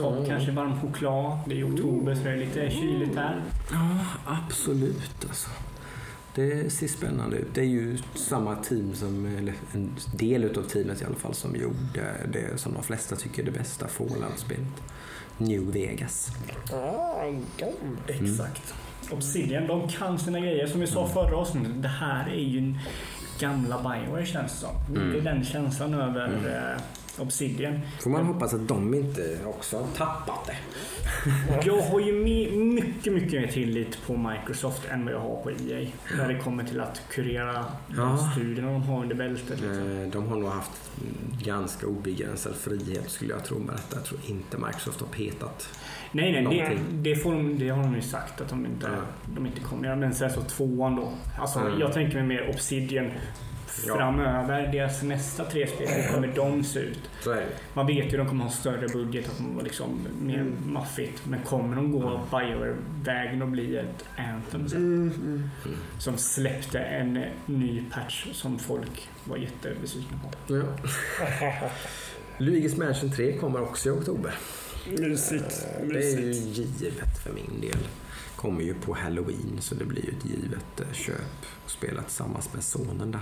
[0.00, 1.38] Kopp, kanske varm choklad.
[1.46, 3.42] Det är oktober så det är lite kyligt här.
[3.70, 5.50] Ja, absolut alltså.
[6.34, 7.54] Det ser spännande ut.
[7.54, 11.56] Det är ju samma team som, eller en del utav teamet i alla fall, som
[11.56, 14.82] gjorde det som de flesta tycker är det bästa Fallout-spelet.
[15.38, 16.28] New Vegas.
[16.72, 17.24] Ah,
[17.58, 18.12] de.
[18.12, 18.74] Exakt.
[19.10, 20.66] Obsidian, de kan sina grejer.
[20.66, 22.78] Som vi sa förra avsnittet, det här är ju en
[23.40, 24.74] gamla Bioware känns det som.
[25.12, 26.26] Det är den känslan över
[26.76, 27.80] eh, Obsidian.
[28.02, 30.56] Får man hoppas att de inte också har tappat det.
[31.66, 32.12] Jag har ju
[32.64, 35.88] mycket, mycket mer tillit på Microsoft än vad jag har på EA.
[36.16, 37.52] När det kommer till att kurera
[37.88, 38.30] de Ja.
[38.32, 39.50] studierna de har under bältet.
[39.60, 40.00] Liksom.
[40.02, 41.14] Eh, De har nog haft mm,
[41.44, 43.96] ganska obegränsad frihet skulle jag tro med detta.
[43.96, 45.68] Jag tror inte Microsoft har petat.
[46.12, 47.02] Nej, nej, det, Någonting.
[47.02, 48.90] det, får de, det har de ju sagt att de inte,
[49.34, 49.96] de inte kommer göra.
[49.96, 51.12] Men sen så tvåan då.
[51.40, 51.80] Alltså, Mm.
[51.80, 53.10] Jag tänker mig mer Obsidian
[53.86, 53.96] Ja.
[53.96, 54.72] framöver.
[54.72, 57.10] Deras nästa tre spel, hur kommer de se ut?
[57.74, 60.46] Man vet ju att de kommer ha större budget, att de kommer vara liksom mer
[60.66, 61.22] maffigt.
[61.26, 65.50] Men kommer de gå Bioware-vägen och bli ett Anthem sen?
[65.98, 70.54] Som släppte en ny patch som folk var jättebesvikna på.
[70.56, 70.62] Ja.
[72.38, 74.32] Luigi's Mansion 3 kommer också i oktober.
[74.86, 75.66] Mysigt.
[75.90, 77.78] Det är ju givet för min del.
[78.36, 81.46] Kommer ju på Halloween så det blir ju ett givet eh, köp.
[81.64, 83.20] Och spela tillsammans med sonen där.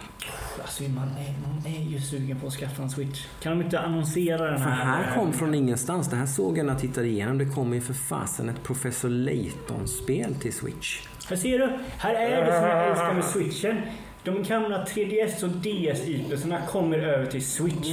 [0.63, 3.27] Alltså, man, är, man är ju sugen på att skaffa en Switch.
[3.43, 4.85] Kan de inte annonsera den För här?
[4.85, 6.11] här kom från ingenstans.
[6.11, 7.39] Det här såg jag när jag tittade igenom.
[7.39, 11.01] Det kommer ju för fasen ett Professor Layton-spel till Switch.
[11.29, 11.79] Här ser du.
[11.99, 13.81] Här är det som jag älskar med Switchen.
[14.25, 17.89] De gamla 3DS och DS-IPsarna kommer över till Switch.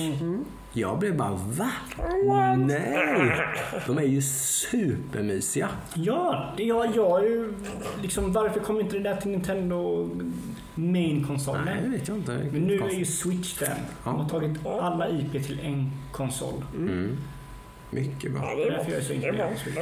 [0.78, 1.72] Jag blev bara va?
[2.58, 3.32] Nej!
[3.88, 5.70] De är ju supermysiga.
[5.94, 7.54] Ja, det, jag, jag är ju
[8.02, 10.10] liksom, varför kommer inte det där till Nintendo
[10.76, 11.66] main-konsolen?
[11.66, 12.50] Nej, det vet jag inte.
[12.52, 13.78] Men nu är ju Switch den.
[14.04, 16.64] De har tagit alla IP till en konsol.
[16.76, 17.18] Mm.
[17.92, 18.42] Mycket bra.
[18.44, 19.78] Ja, det är Därför jag är så imponerad av Switch.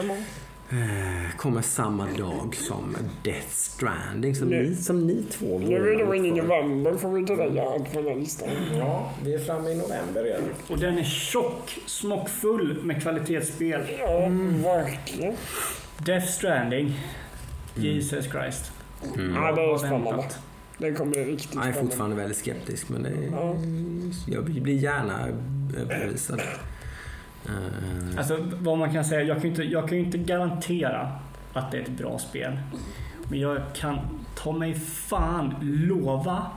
[0.73, 5.97] Eh, Kommer samma dag som Death Stranding som, Nu- ni, som ni två Nu är
[5.97, 8.49] det då in i november får vi ta det allt på den listan.
[8.77, 10.43] Ja, vi är framme i november redan.
[10.69, 13.81] Och den är tjock, smockfull med kvalitetsspel.
[13.99, 14.19] Ja,
[14.63, 15.33] verkligen.
[16.05, 16.99] Death Stranding.
[17.75, 18.71] Jesus Christ.
[19.15, 19.35] Mm.
[19.35, 20.23] Ja, det är spännande.
[20.77, 21.89] Det kommer bli riktigt Jag är spännande.
[21.89, 23.55] fortfarande väldigt skeptisk men det är, Ja.
[24.27, 25.27] jag blir gärna
[25.77, 26.41] överbevisad.
[27.45, 31.11] Eh, Alltså vad man kan säga, jag kan ju inte, jag kan ju inte garantera
[31.53, 32.59] att det är ett bra spel.
[33.29, 33.99] Men jag kan
[34.35, 36.47] ta mig fan lova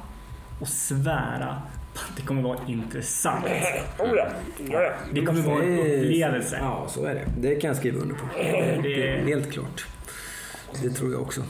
[0.60, 1.62] och svära
[1.94, 3.44] på att det kommer vara intressant.
[3.44, 3.50] Oh
[3.98, 4.28] ja.
[4.70, 4.92] ja, ja.
[5.12, 6.58] Det kommer vara en upplevelse.
[6.60, 7.24] Ja, så är det.
[7.38, 8.24] Det kan jag skriva under på.
[8.82, 9.86] Det, är helt klart.
[10.82, 11.42] Det tror jag också.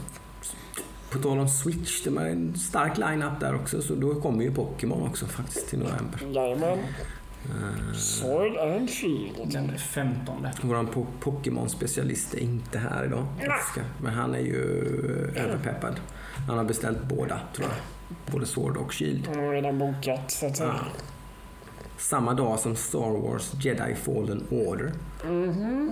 [1.11, 3.83] På tal om Switch, det är en stark line-up där också.
[3.83, 6.21] Så då kommer ju Pokémon också faktiskt till november.
[6.35, 6.79] Jajamän.
[7.95, 9.53] Sword and Shield.
[9.53, 10.47] Den 15.
[10.63, 13.27] Våran po- Pokémon-specialist är inte här idag.
[14.03, 14.57] Men han är ju
[15.37, 16.01] överpeppad.
[16.49, 17.77] Han har beställt båda, tror jag.
[18.33, 19.27] Både Sword och Shield.
[19.27, 20.75] Han har redan bokat så att säga.
[20.79, 20.87] Ja.
[21.99, 24.93] Samma dag som Star Wars Jedi Fallen Order.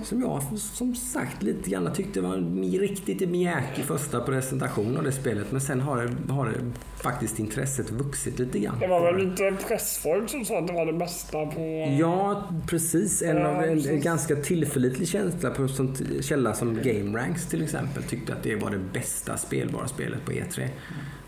[0.05, 5.13] Som jag som sagt lite grann tyckte var en riktigt mjäkig första presentation av det
[5.13, 5.53] spelet.
[5.53, 8.79] Men sen har det, har det faktiskt intresset vuxit lite grann.
[8.81, 11.61] Det var väl inte pressfolk som sa att det var det bästa på...
[12.01, 13.23] Ja, precis.
[13.23, 17.63] En, Ja, av, en, en ganska tillförlitlig känsla på som, källa som Game Ranks till
[17.63, 20.69] exempel tyckte att det var det bästa spelbara spelet på E3.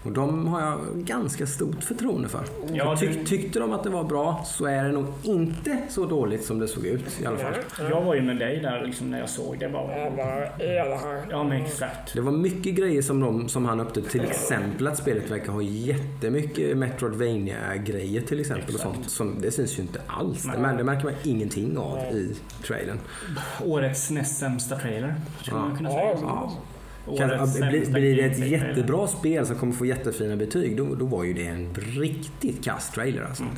[0.07, 2.45] Och de har jag ganska stort förtroende för.
[2.73, 6.07] Ja, Tyck, det- tyckte de att det var bra så är det nog inte så
[6.07, 7.55] dåligt som det såg ut i alla fall.
[7.91, 9.69] Jag var ju med dig där liksom, när jag såg det.
[9.69, 11.23] Bara, elaka.
[11.31, 12.15] ja, men exakt.
[12.15, 14.11] Det var mycket grejer som, de, som han upptäckte.
[14.11, 18.75] Till exempel att spelet verkar ha jättemycket Metroidvania-grejer till exempel.
[18.75, 20.43] Och sånt, som, det syns ju inte alls.
[20.43, 22.37] Det, det märker man ingenting av i
[22.67, 22.99] trailern.
[23.65, 26.19] Årets näst sämsta trailer, skulle man kunna säga.
[26.23, 26.53] Ja,
[27.19, 31.25] Kan, blir, blir det ett jättebra spel som kommer få jättefina betyg, då, då var
[31.25, 33.43] ju det en riktigt kass trailer alltså.
[33.43, 33.57] Mm.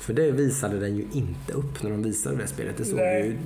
[0.00, 2.76] För det visade den ju inte upp när de visade det spelet.
[2.76, 3.26] Det såg Nej.
[3.26, 3.38] ju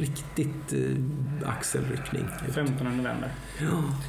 [0.00, 2.54] riktigt eh, axelryckning ut.
[2.54, 3.28] 15 november.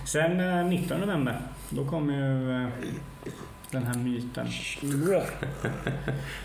[0.05, 2.69] Sen eh, 19 november, då kommer ju eh,
[3.73, 4.47] den här myten.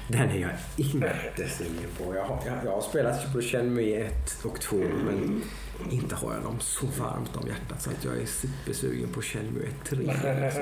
[0.08, 2.14] Den är jag inte sugen på.
[2.14, 5.42] Jag har, jag, jag har spelat på Shenmue 1 och 2 men
[5.90, 9.68] inte har jag dem så varmt om hjärtat så att jag är supersugen på Shenmue
[9.84, 9.98] 3.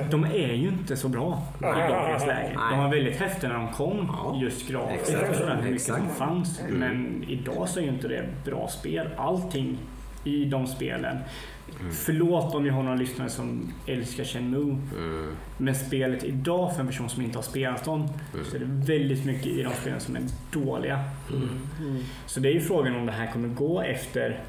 [0.11, 2.59] De är ju inte så bra i dagens läge.
[2.71, 5.83] De var väldigt häftiga när de kom, Ja, just grafiskt exakt, och sådär, hur mycket
[5.87, 6.61] som fanns.
[6.71, 9.09] Men idag så är ju inte det bra spel.
[9.17, 9.79] Allting
[10.27, 11.16] i de spelen.
[11.93, 14.77] Förlåt om vi har några lyssnare som älskar Shenmue.
[15.59, 18.09] Men spelet idag för en person som inte har spelat dem
[18.51, 20.22] så är det väldigt mycket i de spelen som är
[20.53, 21.01] dåliga.
[22.27, 24.41] Så det är ju frågan om det här kommer gå efter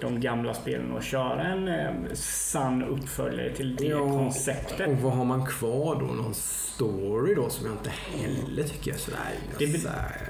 [0.00, 4.88] de gamla spelen och köra en eh, sann uppföljare till det Ja, konceptet.
[4.88, 6.06] Och vad har man kvar då?
[6.06, 9.18] Någon story då som jag inte heller tycker är sådär,
[9.58, 10.28] Det blir- sådär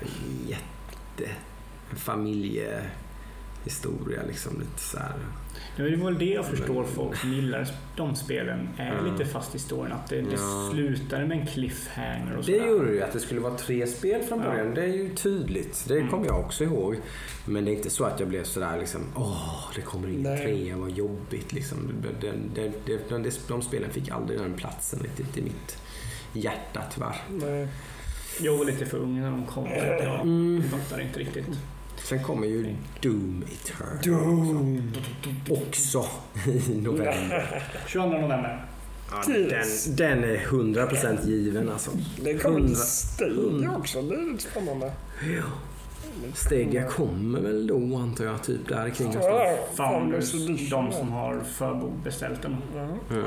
[0.49, 1.31] jätte...
[1.91, 1.97] En
[3.71, 4.61] familjehistoria liksom.
[4.61, 5.13] Lite såhär.
[5.77, 9.13] Det är väl det jag förstår folk som gillar de spelen är Mm.
[9.13, 9.93] lite fast i storyn.
[9.93, 10.71] Att det, det Ja.
[10.73, 12.67] slutar med en cliffhanger och Det sådär.
[12.71, 14.45] gjorde det ju att det skulle vara tre spel från Ja.
[14.51, 14.75] början.
[14.75, 15.85] Det är ju tydligt.
[15.89, 16.09] Det Mm.
[16.11, 16.97] kommer jag också ihåg.
[17.47, 20.39] Men det är inte så att jag blev sådär liksom, åh, det kommer in Nej.
[20.39, 21.79] trea, vad jobbigt liksom.
[22.03, 25.79] Det, det, det, det, de, de spelen fick aldrig den platsen riktigt i mitt
[26.33, 27.17] hjärta tyvärr.
[27.29, 27.69] Nej.
[28.41, 29.65] Jag var lite för ung när de kom.
[29.65, 30.63] Så jag Mm.
[30.71, 31.47] fattade inte riktigt.
[32.05, 34.83] Sen kommer ju Doom Eternal
[35.51, 36.07] också
[36.47, 37.63] i november.
[37.87, 38.67] 22 november.
[39.11, 41.91] Ja, den, den är 100% given alltså.
[42.25, 44.03] Det kommer till Stadia också.
[44.03, 44.93] Det är lite spännande.
[46.35, 49.77] Stadia kommer väl då antar jag, typ där kring Ja, någonstans.
[49.77, 52.57] Founders, de som har förbeställt den.
[53.09, 53.25] Den.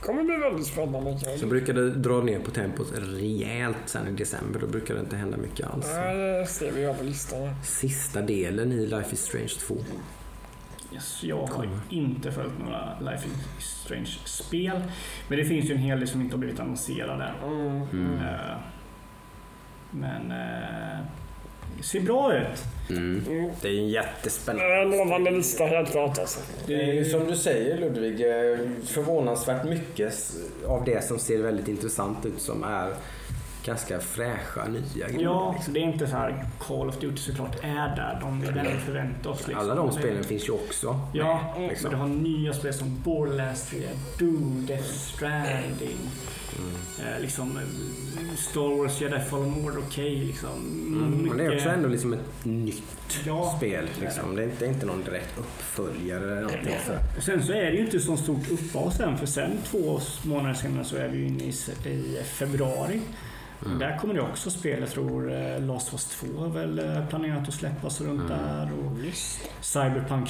[0.00, 1.18] kommer bli väldigt spännande.
[1.40, 4.60] Så brukar det dra ner på tempot rejält sen i december.
[4.60, 5.86] Då brukar det inte hända mycket alls.
[5.94, 7.54] Nej, det ser vi på listan.
[7.64, 9.76] Sista delen i Life is Strange 2.
[10.94, 14.82] Yes, jag har inte följt några Life is Strange-spel.
[15.28, 17.32] Men det finns ju en hel del som inte har blivit annonserade.
[17.44, 18.14] Mm.
[18.18, 18.56] Eh,
[19.90, 20.98] Men eh,
[21.82, 22.64] ser bra ut.
[22.90, 23.24] Mm.
[23.28, 23.50] Mm.
[23.62, 24.84] Det är ju en jättespännande.
[24.84, 26.40] Lovande lista helt klart alltså.
[26.66, 30.14] Det är ju som du säger Ludvig, eh, förvånansvärt mycket
[30.66, 32.94] av det som ser väldigt intressant ut som är
[33.64, 35.22] ganska fräscha nya grejer.
[35.22, 35.74] Ja, liksom.
[35.74, 38.18] det är inte så här Call of Duty såklart är där.
[38.20, 39.46] De vi väl förväntar oss.
[39.46, 39.64] Liksom.
[39.64, 41.00] Alla de spelen finns ju också.
[41.14, 41.90] Ja, liksom.
[41.90, 43.78] men du har nya spel som Borderlands 3,
[44.18, 45.98] Doom, Death Stranding.
[46.58, 47.14] Mm.
[47.14, 50.50] Eh, liksom eh, Star Wars Jedi Fallen Order, okej liksom.
[50.88, 51.10] Mm.
[51.28, 52.82] Men det är också ändå liksom ett nytt
[53.26, 53.54] Ja.
[53.56, 53.88] spel.
[54.00, 54.36] Liksom.
[54.36, 56.76] Det, är inte, det är inte någon direkt uppföljare eller någonting.
[56.86, 56.92] Så.
[57.16, 60.54] Och sen så är det ju inte så stort uppehåll sen för sen två månader
[60.54, 61.48] senare så är vi inne i,
[61.90, 63.00] i februari.
[63.66, 63.78] Mm.
[63.78, 64.80] Där kommer det också spel.
[64.80, 68.42] Jag tror eh, Last of Us 2 är väl planerat att släppas runt Mm.
[68.42, 68.68] där.
[68.72, 68.98] Och
[69.60, 70.28] Cyberpunk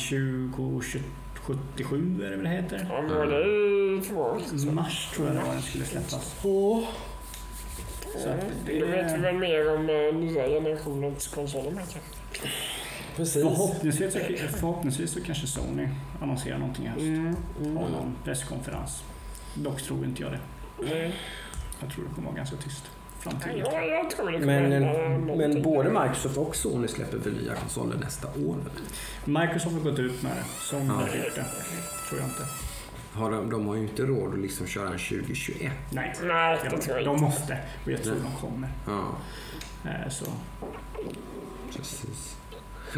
[1.47, 2.86] 2077 är det väl det heter.
[2.90, 4.72] Ja, men det är.
[4.72, 6.40] Mars tror jag det var den skulle släppas.
[6.42, 11.99] Så att det Då vet vi väl mer om eh, nya generationens konsoler kanske.
[13.16, 13.42] Precis.
[13.42, 14.18] förhoppningsvis, så,
[14.59, 15.88] förhoppningsvis så kanske Sony
[16.22, 17.03] annonserar någonting i höst.
[17.03, 17.36] Mm.
[17.61, 17.76] Mm.
[17.76, 19.05] Har någon presskonferens.
[19.55, 20.40] Dock tror inte jag det.
[20.82, 21.14] Nej.
[21.80, 22.90] Jag tror det kommer vara ganska tyst
[23.30, 27.16] fram till Ja, jag tror det kommer Men, hända men både Microsoft och Sony släpper
[27.18, 28.56] väl nya konsoler nästa år?
[29.24, 30.44] Microsoft har gått ut med det.
[30.60, 30.92] Sony Ja.
[30.92, 31.44] har gjort det.
[32.08, 32.42] Tror jag inte.
[33.12, 35.72] Har de, de har ju inte råd att liksom köra en 2021.
[35.90, 36.14] Nej.
[36.22, 37.58] Nej, det tror jag de måste.
[37.84, 38.22] Och jag tror Nej.
[38.40, 38.68] de kommer.
[38.86, 39.08] Ja,
[39.90, 40.24] Eh, Så.
[41.76, 42.36] precis.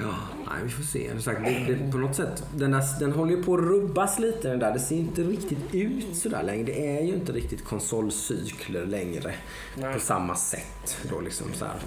[0.02, 0.14] Ja,
[0.46, 1.20] nej, vi får se.
[1.20, 4.48] Sagt, det, det, på något sätt, den, där, den håller ju på att rubbas lite
[4.48, 4.72] den där.
[4.72, 6.64] Det ser inte riktigt ut sådär längre.
[6.64, 9.34] Det är ju inte riktigt konsolcykler längre
[9.76, 9.94] Nej.
[9.94, 10.96] på samma sätt.
[11.10, 11.80] Då liksom så här.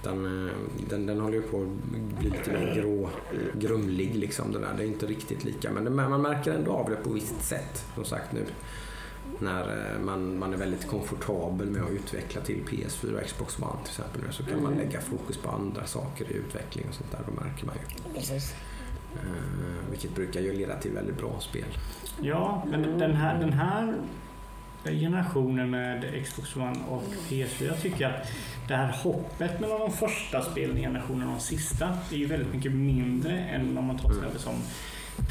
[0.00, 0.52] Utan, eh,
[0.88, 1.68] den, den håller ju på att
[2.20, 3.10] bli lite mer grå,
[3.54, 4.52] grumlig liksom.
[4.52, 4.74] Den där.
[4.76, 7.84] Det är inte riktigt lika men det, man märker ändå av det på visst sätt.
[7.94, 8.44] Som sagt nu
[9.40, 13.72] när eh, man, man är väldigt komfortabel med att utveckla till PS4 och Xbox One
[13.84, 17.20] till exempel så kan man lägga fokus på andra saker i utveckling och sånt där.
[17.26, 18.12] Då märker man ju.
[18.14, 18.54] Precis.
[19.14, 21.78] Eh, vilket brukar ju leda till väldigt bra spel.
[22.20, 23.94] Ja, men den här, den här
[24.84, 28.28] generationen med Xbox One och PS4, jag tycker att
[28.68, 33.38] det här hoppet mellan de första spelgenerationerna och de sista är ju väldigt mycket mindre
[33.38, 34.54] än om man tar exempel som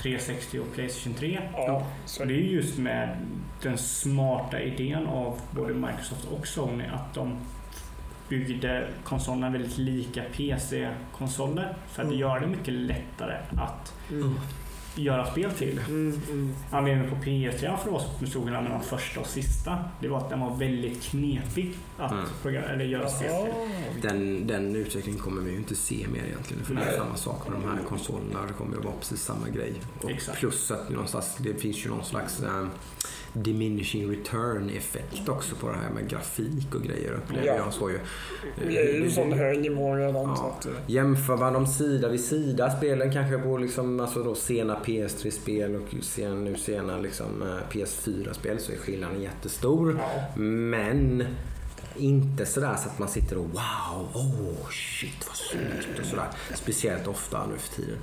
[0.01, 1.39] 360 och Playstation 3.
[1.53, 3.17] Ja, Så det är ju just med
[3.61, 7.37] den smarta idén av både Microsoft och Sony att de
[8.29, 12.19] byggde konsolerna väldigt lika PC-konsoler för att Mm.
[12.19, 14.35] göra det mycket lättare att Mm.
[14.97, 15.79] Göra spel till.
[15.87, 16.53] Mm, mm.
[16.71, 20.29] Anledningen på PS3 för oss som stod mellan de första och sista, det var att
[20.29, 22.25] den var väldigt knepig att Mm.
[22.41, 24.01] program- eller göra spel till.
[24.09, 26.65] Den, den utvecklingen kommer vi ju inte se mer egentligen.
[26.65, 28.39] För det är samma sak med de här konsolerna.
[28.47, 29.73] Det kommer ju vara precis samma grej.
[30.01, 30.39] Och Exakt.
[30.39, 32.65] plus att någonstans, det finns ju någon slags eh,
[33.43, 37.55] diminishing return effekt också på det här med grafik och grejer upplever Ja.
[37.55, 37.73] jag.
[37.73, 37.99] Så ju.
[38.67, 40.35] Vi är ju en sån hög nivå redan.
[40.37, 40.55] Så Ja.
[40.59, 44.75] att, eh, Jämför man dem sida vid sida, spelen kanske på liksom, alltså då sena
[44.85, 49.97] PS3-spel och sen, nu sena liksom, eh, PS4-spel så är skillnaden jättestor.
[49.99, 50.39] ja.
[50.41, 51.23] Men
[51.97, 56.27] inte sådär så att man sitter och wow, oh shit vad snyggt och sådär.
[56.55, 57.97] Speciellt ofta nu för tiden.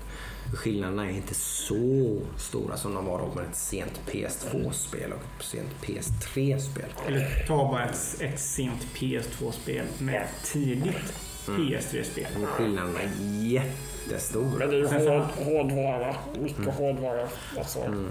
[0.54, 5.46] Skillnaderna är inte så stora som de var då med ett sent PS2-spel och ett
[5.46, 6.88] sent PS3-spel.
[7.06, 11.14] Eller ta bara ett, ett sent PS2-spel med ett tidigt
[11.48, 11.60] Mm.
[11.60, 12.26] PS3-spel.
[12.36, 13.10] Men skillnaderna är
[13.42, 14.58] jättestora.
[14.58, 16.16] Men det är ju hård, hårdvara.
[16.40, 17.28] Mycket hårdvara.
[17.58, 17.80] Alltså.
[17.80, 18.10] Mm.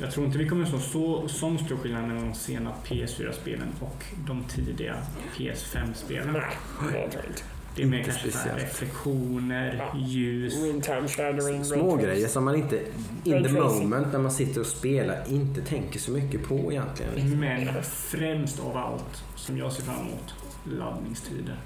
[0.00, 4.04] Jag tror inte vi kommer att så, sån stor skillnad mellan de sena PS4-spelen och
[4.26, 4.96] de tidiga
[5.36, 6.32] PS5-spelen.
[6.32, 6.42] Nej,
[6.80, 7.42] det tror inte.
[7.76, 8.62] Det är mer Inte kanske så speciellt.
[8.62, 10.54] reflektioner, ljus.
[10.62, 11.64] Real time shadowing.
[11.64, 12.80] Små grejer som man inte
[13.24, 17.40] in the moment när man sitter och spelar inte tänker så mycket på egentligen.
[17.40, 20.34] Men främst av allt som jag ser fram emot,
[20.78, 21.56] laddningstider.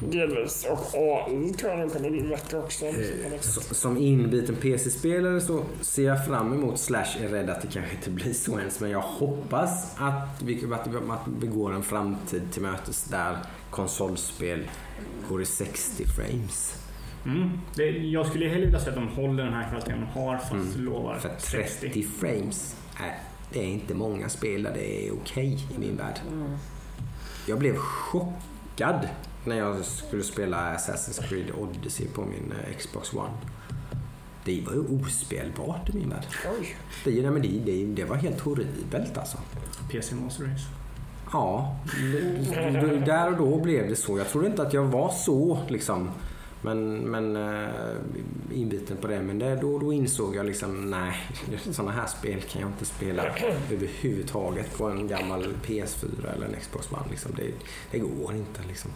[0.00, 0.66] Delvis.
[0.70, 2.86] Och AI tror jag nog kommer bli bättre också.
[2.86, 3.40] Eh,
[3.72, 8.10] Som inbiten PC-spelare så ser jag fram emot, slash är rädd att det kanske inte
[8.10, 12.42] blir så ens, men jag hoppas att vi, att vi, att vi går en framtid
[12.52, 13.36] till mötes där
[13.70, 14.60] konsolspel
[15.28, 16.74] går i 60 frames.
[17.26, 17.50] Mm.
[17.74, 20.52] Det, jag skulle hellre vilja se att de håller den här kvaliteten de har fast
[20.52, 20.84] Mm.
[20.84, 21.80] lovar För 60.
[21.88, 23.04] 30 frames, äh,
[23.52, 26.20] det är inte många spel där det är okej i min värld.
[27.46, 29.08] Jag blev chockad
[29.44, 33.30] när jag skulle spela Assassin's Creed Odyssey på min eh, Xbox One.
[34.44, 36.26] Det var ju ospelbart i min värld.
[36.60, 36.76] Oj.
[37.04, 39.38] Det, men det, det, det var helt horribelt alltså.
[39.90, 40.64] PC Master Race.
[41.32, 41.76] Ja,
[42.12, 44.18] det- där och då blev det så.
[44.18, 46.10] Jag trodde inte att jag var så liksom.
[46.62, 47.68] Men, men äh,
[48.52, 49.22] inbiten på det.
[49.22, 51.16] Men det, då, då insåg jag liksom, nej,
[51.70, 53.22] sådana här spel kan jag inte spela
[53.72, 57.02] överhuvudtaget på en gammal PS4 eller en Xbox One.
[57.10, 57.32] Liksom.
[57.36, 57.50] Det,
[57.90, 58.90] det går inte liksom.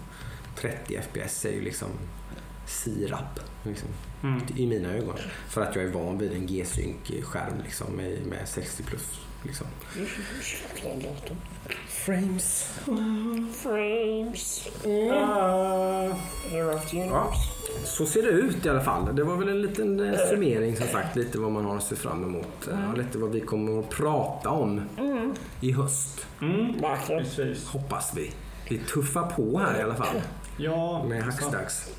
[0.56, 1.88] 30 FPS är ju liksom
[2.66, 3.40] sirap.
[3.64, 3.88] Liksom
[4.22, 4.42] Mm.
[4.56, 5.14] i mina ögon.
[5.48, 9.20] För att jag är van vid en G-Sync-skärm liksom, med, med 60 plus.
[9.44, 9.66] Liksom.
[11.88, 12.68] Frames.
[13.62, 14.68] Frames.
[15.12, 16.08] Ah.
[16.74, 17.32] Of the Ja,
[17.84, 19.16] så ser det ut i alla fall.
[19.16, 21.16] Det var väl en liten eh, summering som sagt.
[21.16, 22.68] Lite vad man har att se fram emot.
[22.72, 24.80] Eh, lite vad vi kommer att prata om
[25.60, 26.26] i höst.
[26.40, 26.74] Mm.
[27.66, 28.32] Hoppas vi.
[28.68, 30.16] Vi tuffar på här i alla fall
[30.56, 31.90] Ja, med hackstacks.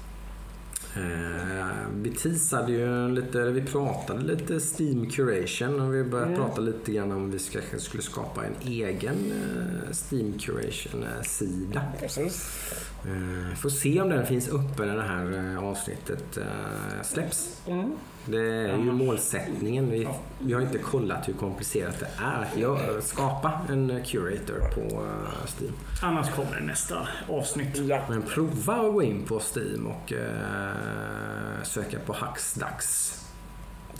[0.95, 6.91] Eh, vi teasade ju lite, vi pratade lite Steam Curation och vi började prata lite
[6.91, 11.81] grann om vi ska, kanske skulle skapa en egen eh, Steam Curation-sida.
[11.99, 12.49] Precis.
[13.05, 17.61] Eh, får se om den finns uppe när det här eh, avsnittet eh, släpps.
[17.67, 17.91] Mm.
[18.25, 19.91] Det är ju målsättningen.
[19.91, 20.07] Vi,
[20.39, 22.47] vi har inte kollat hur komplicerat det är.
[22.61, 25.73] Jag, skapa en eh, curator på eh, Steam.
[26.01, 27.77] annars kommer det nästa avsnitt.
[27.77, 28.01] Ja.
[28.09, 33.19] Men prova att gå in på Steam och eh, söka på Hacksdags.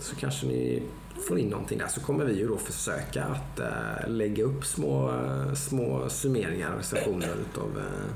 [0.00, 0.82] Så kanske ni
[1.28, 1.88] får in någonting där.
[1.88, 6.76] Så kommer vi ju då försöka att eh, lägga upp små, eh, små summeringar och
[6.76, 8.14] recensioner utav eh,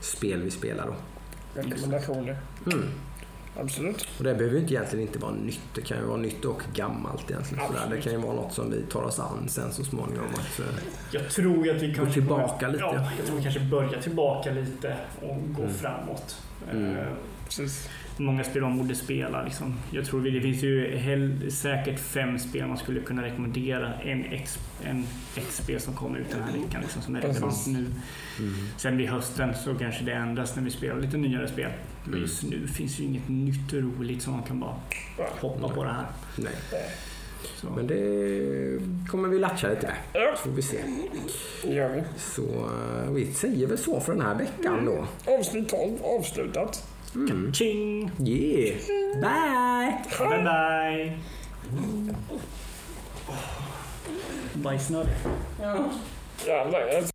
[0.00, 0.94] spel vi spelar då.
[1.60, 2.36] Rekommendationer.
[2.66, 2.88] Mm.
[3.60, 4.06] Absolut.
[4.18, 5.60] Och det behöver ju inte egentligen inte vara nytt.
[5.74, 7.66] Det kan ju vara nytt och gammalt egentligen.
[7.66, 7.80] Sådär.
[7.90, 10.26] Det kan ju vara något som vi tar oss an sen så småningom.
[10.34, 10.66] Att, eh,
[11.12, 12.84] Jag tror att vi kanske tillbaka kommer- lite.
[12.84, 15.74] Ja, jag tror vi kanske börjar tillbaka lite och gå Mm.
[15.74, 16.42] framåt.
[16.72, 16.96] Mm.
[16.96, 17.06] Eh,
[17.44, 17.88] Precis.
[18.16, 19.42] många spel man borde spela.
[19.42, 19.74] Liksom.
[19.90, 23.92] Jag tror det finns ju hel, säkert fem spel man skulle kunna rekommendera.
[23.94, 27.86] En X, en X-spel som kommer ut den här veckan liksom, som är relevant nu.
[28.76, 31.70] Sen vid hösten så kanske det ändras när vi spelar lite nyare spel.
[32.04, 34.74] Men just nu finns ju inget nytt och roligt som man kan bara
[35.40, 36.06] hoppa på det här.
[36.36, 36.52] Nej.
[37.56, 37.66] Så.
[37.70, 39.96] Men det kommer vi latcha lite med.
[40.22, 40.76] Ja, Får vi se.
[41.64, 42.02] gör vi.
[42.18, 45.06] Så eh, vi säger väl så för den här veckan då.
[45.32, 46.88] Avsnitt 12 avslutat.
[47.52, 48.10] Ching!
[48.26, 48.76] Yeah!
[49.20, 49.98] Bye!
[50.18, 51.18] Bye bye!
[54.54, 55.12] Bajsnödig.
[56.46, 57.13] Jävlar.